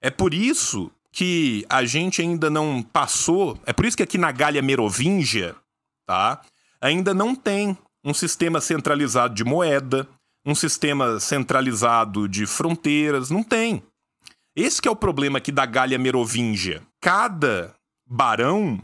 [0.00, 4.32] É por isso que a gente ainda não passou, é por isso que aqui na
[4.32, 5.54] Galha Merovingia,
[6.06, 6.40] tá?
[6.80, 10.08] Ainda não tem um sistema centralizado de moeda,
[10.44, 13.82] um sistema centralizado de fronteiras, não tem.
[14.56, 16.82] Esse é o problema aqui da Galha Merovingia.
[17.00, 17.74] Cada
[18.06, 18.80] barão,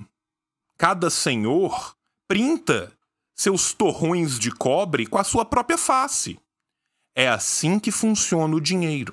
[0.76, 1.94] cada senhor
[2.28, 2.92] printa
[3.34, 6.38] seus torrões de cobre com a sua própria face.
[7.18, 9.12] É assim que funciona o dinheiro.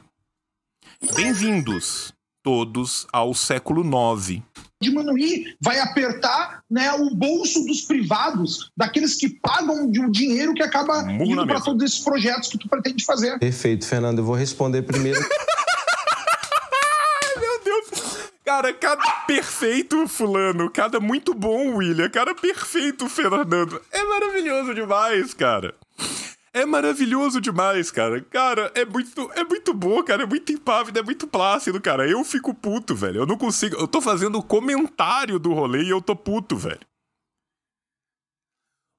[1.15, 4.43] Bem-vindos todos ao século IX.
[4.79, 10.61] Diminuir vai apertar né, o bolso dos privados, daqueles que pagam de um dinheiro que
[10.61, 13.39] acaba Murro indo para todos esses projetos que tu pretende fazer.
[13.39, 14.19] Perfeito, Fernando.
[14.19, 15.19] Eu vou responder primeiro.
[17.41, 17.89] Meu Deus.
[18.45, 23.81] Cara, cada perfeito fulano, cada muito bom William, cada perfeito Fernando.
[23.91, 25.73] É maravilhoso demais, cara.
[26.55, 28.21] É maravilhoso demais, cara.
[28.21, 30.23] Cara, é muito, é muito bom, cara.
[30.23, 32.09] É muito impávido, é muito plácido, cara.
[32.09, 33.23] Eu fico puto, velho.
[33.23, 33.75] Eu não consigo.
[33.75, 36.79] Eu tô fazendo comentário do rolê e eu tô puto, velho.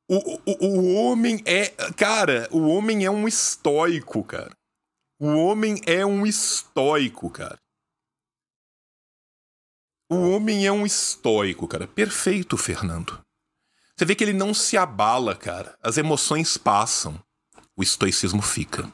[0.07, 1.69] O, o, o homem é.
[1.95, 4.55] Cara, o homem é um estoico, cara.
[5.19, 7.57] O homem é um estoico, cara.
[10.13, 11.89] O homem é um estoico, cara.
[11.89, 13.19] Perfeito, Fernando.
[13.97, 15.75] Você vê que ele não se abala, cara.
[15.83, 17.19] As emoções passam.
[17.77, 18.89] O estoicismo fica.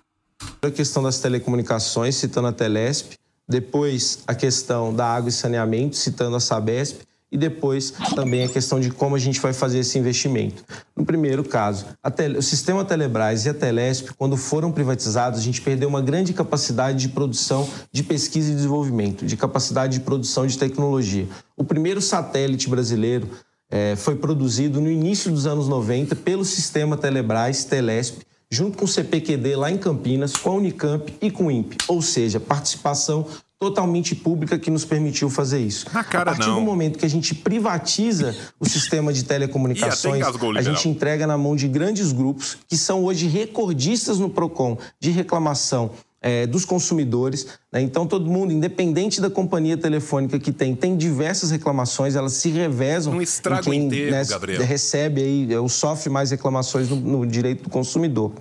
[0.60, 3.12] a questão das telecomunicações, citando a Telesp,
[3.48, 8.78] depois a questão da água e saneamento, citando a Sabesp, e depois também a questão
[8.78, 10.62] de como a gente vai fazer esse investimento.
[10.94, 15.62] No primeiro caso, Tele- o sistema Telebrás e a Telesp, quando foram privatizados, a gente
[15.62, 20.58] perdeu uma grande capacidade de produção de pesquisa e desenvolvimento, de capacidade de produção de
[20.58, 21.26] tecnologia.
[21.56, 23.26] O primeiro satélite brasileiro
[23.70, 28.20] eh, foi produzido no início dos anos 90 pelo sistema Telebrás, Telesp,
[28.52, 31.78] junto com o CPQD lá em Campinas, com a Unicamp e com o INPE.
[31.88, 33.26] Ou seja, participação
[33.58, 35.86] totalmente pública que nos permitiu fazer isso.
[35.94, 36.56] Na cara, a partir não.
[36.56, 40.22] do momento que a gente privatiza o sistema de telecomunicações,
[40.58, 45.10] a gente entrega na mão de grandes grupos que são hoje recordistas no PROCON de
[45.10, 45.92] reclamação
[46.22, 47.46] eh, dos consumidores.
[47.70, 47.82] né?
[47.82, 53.14] Então, todo mundo, independente da companhia telefônica que tem, tem diversas reclamações, elas se revezam.
[53.14, 54.62] Não estraga em quem, o enterro, né, Gabriel.
[54.64, 58.32] recebe aí, ou sofre mais reclamações no, no direito do consumidor.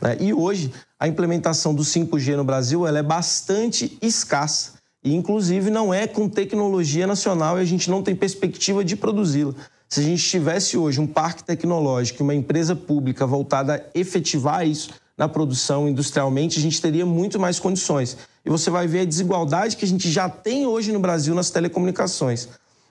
[0.00, 0.16] né?
[0.18, 4.74] E hoje, a implementação do 5G no Brasil ela é bastante escassa.
[5.04, 9.54] E, inclusive, não é com tecnologia nacional e a gente não tem perspectiva de produzi-la.
[9.88, 14.90] Se a gente tivesse hoje um parque tecnológico, uma empresa pública voltada a efetivar isso
[15.16, 18.16] na produção industrialmente, a gente teria muito mais condições.
[18.44, 21.50] E você vai ver a desigualdade que a gente já tem hoje no Brasil nas
[21.50, 22.48] telecomunicações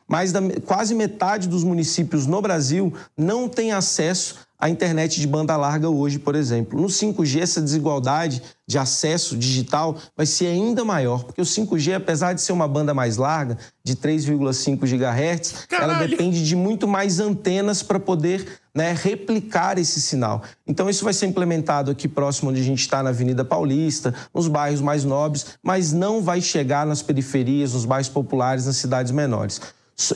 [0.07, 5.57] mais da quase metade dos municípios no Brasil não tem acesso à internet de banda
[5.57, 6.79] larga hoje, por exemplo.
[6.79, 12.33] No 5G, essa desigualdade de acesso digital vai ser ainda maior, porque o 5G, apesar
[12.33, 17.83] de ser uma banda mais larga, de 3,5 GHz, ela depende de muito mais antenas
[17.83, 20.43] para poder né, replicar esse sinal.
[20.67, 24.49] Então, isso vai ser implementado aqui próximo onde a gente está, na Avenida Paulista, nos
[24.49, 29.61] bairros mais nobres, mas não vai chegar nas periferias, nos bairros populares, nas cidades menores.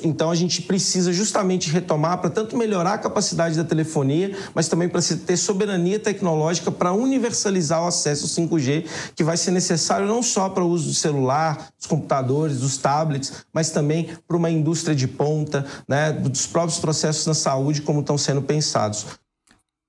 [0.04, 4.90] Então a gente precisa justamente retomar para tanto melhorar a capacidade da telefonia, mas também
[4.90, 10.22] para ter soberania tecnológica para universalizar o acesso ao 5G, que vai ser necessário não
[10.22, 14.96] só para o uso do celular, dos computadores, dos tablets, mas também para uma indústria
[14.96, 19.06] de ponta, né, dos próprios processos na saúde como estão sendo pensados.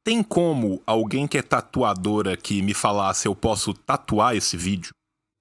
[0.04, 4.92] Tem como alguém que é tatuador aqui me falar se eu posso tatuar esse vídeo?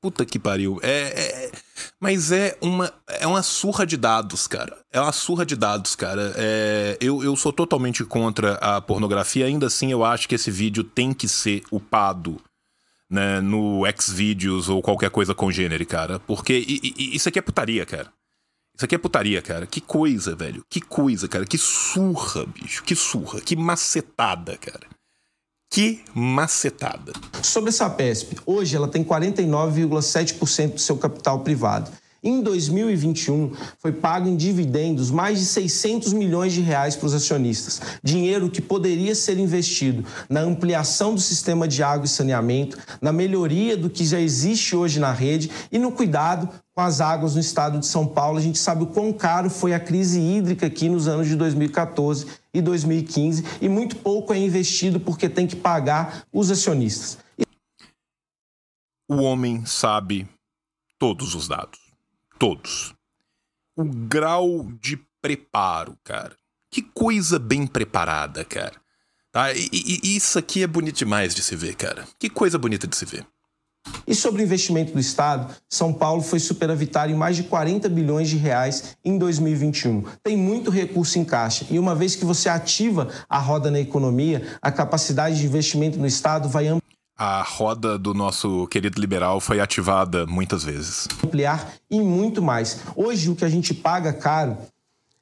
[0.01, 0.79] Puta que pariu.
[0.81, 1.51] É, é-
[1.99, 4.77] mas é uma, é uma surra de dados, cara.
[4.91, 6.33] É uma surra de dados, cara.
[6.37, 9.45] É, eu, eu sou totalmente contra a pornografia.
[9.45, 12.41] Ainda assim, eu acho que esse vídeo tem que ser upado
[13.09, 16.19] né, no Xvideos ou qualquer coisa congênere, cara.
[16.19, 18.11] Porque i- i- isso aqui é putaria, cara.
[18.75, 19.65] Isso aqui é putaria, cara.
[19.67, 20.63] Que coisa, velho.
[20.69, 21.45] Que coisa, cara.
[21.45, 22.83] Que surra, bicho.
[22.83, 23.41] Que surra.
[23.41, 24.87] Que macetada, cara.
[25.71, 27.13] Que macetada.
[27.43, 31.91] Sobre essa PESP, hoje ela tem 49,7% do seu capital privado.
[32.23, 37.79] Em 2021, foi pago em dividendos mais de 600 milhões de reais para os acionistas.
[38.03, 43.77] Dinheiro que poderia ser investido na ampliação do sistema de água e saneamento, na melhoria
[43.77, 47.79] do que já existe hoje na rede e no cuidado com as águas no estado
[47.79, 48.37] de São Paulo.
[48.37, 52.25] A gente sabe o quão caro foi a crise hídrica aqui nos anos de 2014
[52.53, 57.17] e 2015 e muito pouco é investido porque tem que pagar os acionistas.
[59.07, 60.27] O homem sabe
[60.97, 61.79] todos os dados.
[62.37, 62.93] Todos.
[63.75, 66.35] o grau de preparo, cara.
[66.71, 68.79] Que coisa bem preparada, cara.
[69.31, 69.53] Tá?
[69.53, 72.07] E, e, isso aqui é bonito demais de se ver, cara.
[72.19, 73.25] Que coisa bonita de se ver.
[74.09, 78.27] E sobre o investimento do Estado, São Paulo foi superavitário em mais de 40 bilhões
[78.27, 80.03] de reais em 2021.
[80.23, 84.57] Tem muito recurso em caixa e uma vez que você ativa a roda na economia,
[84.61, 86.69] a capacidade de investimento no Estado vai
[87.21, 91.05] a roda do nosso querido liberal foi ativada muitas vezes.
[91.21, 92.79] Ampliar e muito mais.
[92.95, 94.57] Hoje, o que a gente paga caro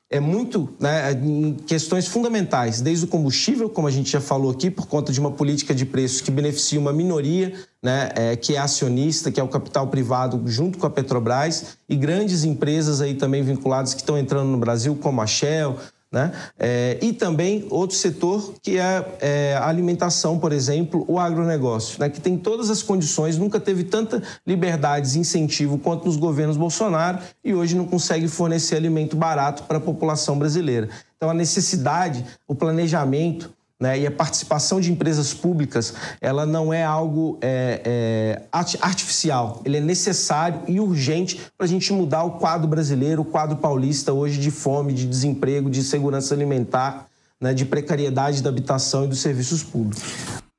[0.10, 4.72] é muito né, em questões fundamentais, desde o combustível, como a gente já falou aqui,
[4.72, 7.54] por conta de uma política de preços que beneficia uma minoria,
[7.84, 11.96] né, é, que é acionista, que é o capital privado, junto com a Petrobras, e
[11.96, 15.76] grandes empresas aí também vinculadas que estão entrando no Brasil, como a Shell,
[16.18, 16.32] né?
[16.58, 22.10] É, e também outro setor que é, é, a alimentação, por exemplo, o agronegócio, né?
[22.10, 27.20] que tem todas as condições, nunca teve tanta liberdade e incentivo quanto nos governos Bolsonaro
[27.44, 30.90] e hoje não consegue fornecer alimento barato para a população brasileira.
[31.16, 34.00] Então, a necessidade, o planejamento, né?
[34.00, 38.42] E a participação de empresas públicas, ela não é algo é, é,
[38.82, 43.58] artificial, ele é necessário e urgente para a gente mudar o quadro brasileiro, o quadro
[43.58, 47.06] paulista hoje de fome, de desemprego, de segurança alimentar,
[47.40, 47.54] né?
[47.54, 50.04] de precariedade da habitação e dos serviços públicos.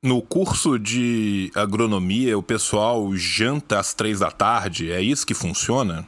[0.01, 6.07] No curso de agronomia, o pessoal janta às três da tarde, é isso que funciona?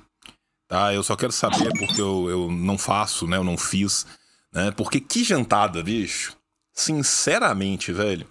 [0.69, 3.37] Tá, eu só quero saber porque eu, eu não faço, né?
[3.37, 4.07] Eu não fiz,
[4.55, 4.71] né?
[4.71, 6.37] Porque que jantada, bicho?
[6.81, 8.27] Sinceramente, velho.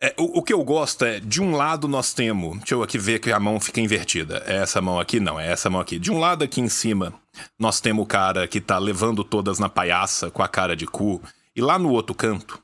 [0.00, 2.58] É, o, o, que eu gosto é, de um lado nós temos.
[2.58, 4.42] Deixa eu aqui ver que a mão fica invertida.
[4.46, 5.18] É essa mão aqui?
[5.18, 5.98] Não, é essa mão aqui.
[5.98, 7.14] De um lado aqui em cima,
[7.58, 11.22] nós temos o cara que tá levando todas na palhaça com a cara de cu.
[11.56, 12.62] E lá no outro canto,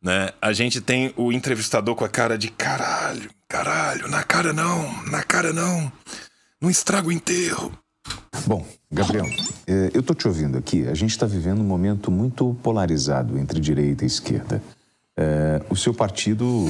[0.00, 5.04] né, a gente tem o entrevistador com a cara de caralho, caralho, na cara não,
[5.06, 5.90] na cara não.
[6.60, 7.76] Não estraga o enterro.
[8.46, 9.26] Bom, Gabriel,
[9.66, 10.86] é, eu estou te ouvindo aqui.
[10.88, 14.62] A gente está vivendo um momento muito polarizado entre direita e esquerda.
[15.16, 16.66] É, o seu partido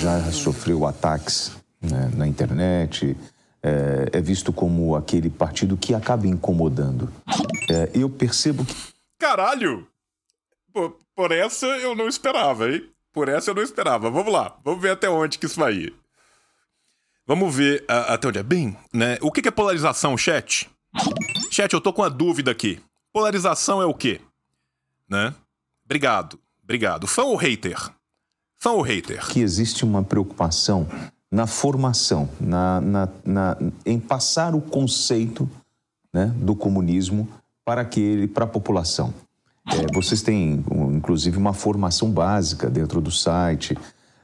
[0.00, 3.16] já sofreu ataques né, na internet,
[3.62, 7.12] é, é, visto como aquele partido que acaba incomodando.
[7.92, 8.74] Eu percebo que.
[9.18, 9.86] Caralho!
[10.72, 12.88] Por, por, essa eu não esperava, hein?
[13.12, 14.10] Por essa eu não esperava.
[14.10, 15.94] Vamos lá, vamos ver até onde que isso vai ir.
[17.26, 18.42] Vamos ver uh, até onde é.
[18.42, 19.18] Bem, né?
[19.20, 20.70] O que, que é polarização, chat?
[21.50, 22.80] Chat, eu tô com uma dúvida aqui.
[23.12, 24.20] Polarização é o quê?
[25.08, 25.34] Né?
[25.84, 27.06] Obrigado, obrigado.
[27.06, 27.90] Fã ou hater?
[28.58, 29.26] Fã ou hater?
[29.28, 30.86] Que existe uma preocupação
[31.30, 35.48] na formação, na, na, na em passar o conceito
[36.12, 37.28] né, do comunismo
[37.64, 39.12] para aquele, para a população.
[39.66, 40.64] É, vocês têm,
[40.94, 43.76] inclusive, uma formação básica dentro do site.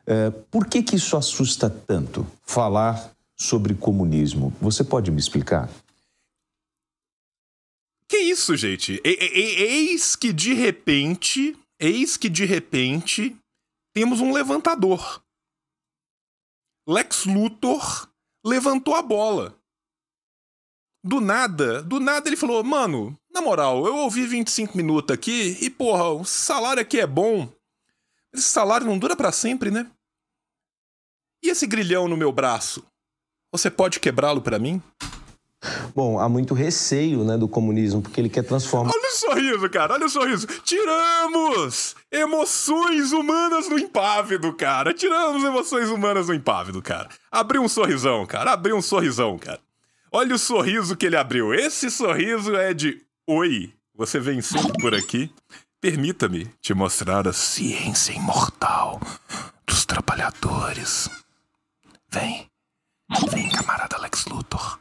[0.06, 4.52] É, por que, que isso assusta tanto, falar sobre comunismo?
[4.60, 5.68] Você pode me explicar?
[8.14, 9.02] Que isso, gente?
[9.04, 13.36] E, e, eis que de repente, eis que de repente
[13.92, 15.20] temos um levantador.
[16.88, 18.08] Lex Luthor
[18.46, 19.58] levantou a bola.
[21.04, 25.68] Do nada, do nada ele falou: "Mano, na moral, eu ouvi 25 minutos aqui e
[25.68, 27.52] porra, o salário aqui é bom.
[28.32, 29.90] Esse salário não dura para sempre, né?
[31.42, 32.86] E esse grilhão no meu braço?
[33.50, 34.80] Você pode quebrá-lo para mim?"
[35.94, 38.92] Bom, há muito receio né, do comunismo, porque ele quer transformar.
[38.94, 40.46] Olha o sorriso, cara, olha o sorriso.
[40.64, 44.92] Tiramos emoções humanas do impávido, cara.
[44.92, 47.08] Tiramos emoções humanas do impávido, cara.
[47.30, 48.52] Abriu um sorrisão, cara.
[48.52, 49.60] Abriu um sorrisão, cara.
[50.12, 51.52] Olha o sorriso que ele abriu.
[51.52, 55.32] Esse sorriso é de Oi, você vem sempre por aqui?
[55.80, 59.00] Permita-me te mostrar a ciência imortal
[59.66, 61.08] dos trabalhadores.
[62.10, 62.46] Vem.
[63.30, 64.78] Vem, camarada Lex Luthor.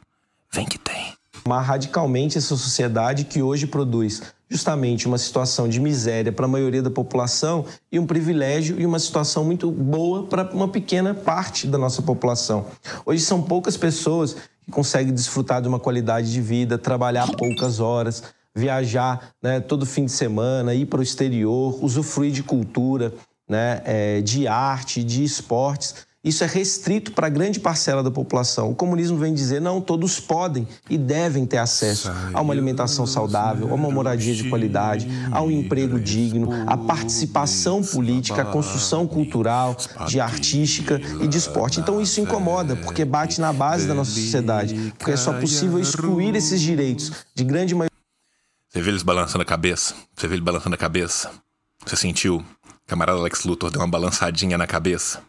[0.54, 1.12] Vem que tem.
[1.48, 6.80] Mas radicalmente essa sociedade que hoje produz justamente uma situação de miséria para a maioria
[6.80, 11.76] da população e um privilégio e uma situação muito boa para uma pequena parte da
[11.76, 12.66] nossa população.
[13.04, 18.22] Hoje são poucas pessoas que conseguem desfrutar de uma qualidade de vida, trabalhar poucas horas,
[18.54, 23.12] viajar né, todo fim de semana, ir para o exterior, usufruir de cultura,
[23.48, 28.70] né, é, de arte, de esportes isso é restrito para grande parcela da população.
[28.70, 33.70] O comunismo vem dizer, não, todos podem e devem ter acesso a uma alimentação saudável,
[33.70, 39.76] a uma moradia de qualidade, a um emprego digno, a participação política, a construção cultural,
[40.06, 41.80] de artística e de esporte.
[41.80, 46.34] Então isso incomoda, porque bate na base da nossa sociedade, porque é só possível excluir
[46.34, 47.94] esses direitos de grande maioria.
[48.70, 49.94] Você vê eles balançando a cabeça?
[50.16, 51.30] Você vê ele balançando a cabeça?
[51.84, 52.44] Você sentiu?
[52.86, 55.22] camarada Alex Luthor deu uma balançadinha na cabeça?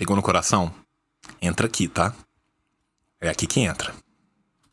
[0.00, 0.72] Pegou no coração?
[1.42, 2.14] Entra aqui, tá?
[3.20, 3.92] É aqui que entra.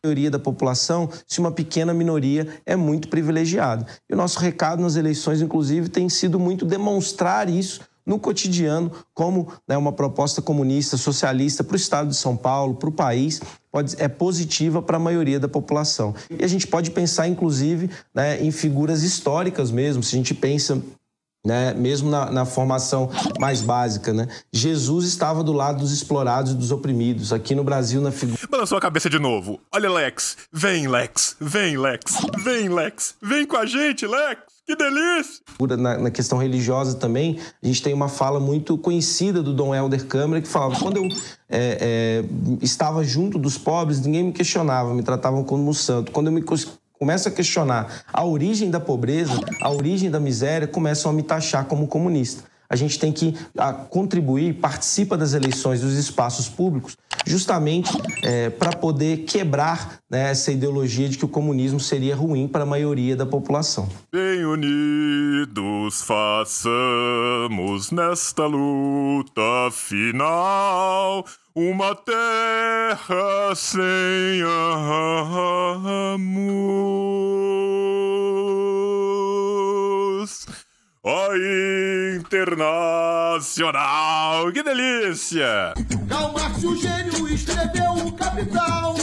[0.02, 3.86] maioria da população se uma pequena minoria é muito privilegiada.
[4.08, 9.52] E o nosso recado nas eleições, inclusive, tem sido muito demonstrar isso no cotidiano, como
[9.68, 13.96] né, uma proposta comunista, socialista para o Estado de São Paulo, para o país, pode,
[13.98, 16.14] é positiva para a maioria da população.
[16.30, 20.82] E a gente pode pensar, inclusive, né, em figuras históricas mesmo, se a gente pensa
[21.44, 21.74] né?
[21.74, 24.12] mesmo na, na, formação mais básica.
[24.12, 24.28] Né?
[24.52, 27.32] Jesus estava do lado dos explorados e dos oprimidos.
[27.32, 28.38] Aqui no Brasil, na figura.
[28.50, 29.60] Balançou a cabeça de novo.
[29.72, 30.36] Olha, Lex.
[30.52, 31.36] Vem, Lex.
[31.40, 32.02] Vem, Lex.
[32.38, 33.14] Vem, Lex.
[33.22, 34.58] Vem com a gente, Lex.
[34.68, 35.42] Que delícia!
[35.78, 40.04] Na, na, questão religiosa também, a gente tem uma fala muito conhecida do Dom Helder
[40.04, 41.08] Câmara que falava: quando eu
[41.48, 42.24] é, é,
[42.60, 46.12] estava junto dos pobres, ninguém me questionava, me tratavam como santo.
[46.12, 46.42] Quando eu me
[46.98, 51.64] começam a questionar a origem da pobreza, a origem da miséria, começam a me taxar
[51.66, 52.42] como comunista.
[52.70, 56.96] A gente tem que a, contribuir, participa das eleições dos espaços públicos,
[57.26, 57.90] justamente
[58.22, 62.66] é, para poder quebrar né, essa ideologia de que o comunismo seria ruim para a
[62.66, 63.88] maioria da população.
[64.12, 74.42] Bem unidos façamos nesta luta final uma terra sem
[76.14, 76.68] amos.
[81.10, 81.30] A
[82.18, 85.72] Internacional, que delícia!
[86.06, 88.94] Karl Marx, o gênio, escreveu o Capital.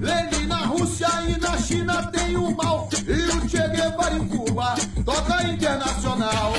[0.00, 2.88] Lenin na Rússia e na China tem o mal.
[3.08, 6.52] E o Che Guevara em Cuba toca Internacional.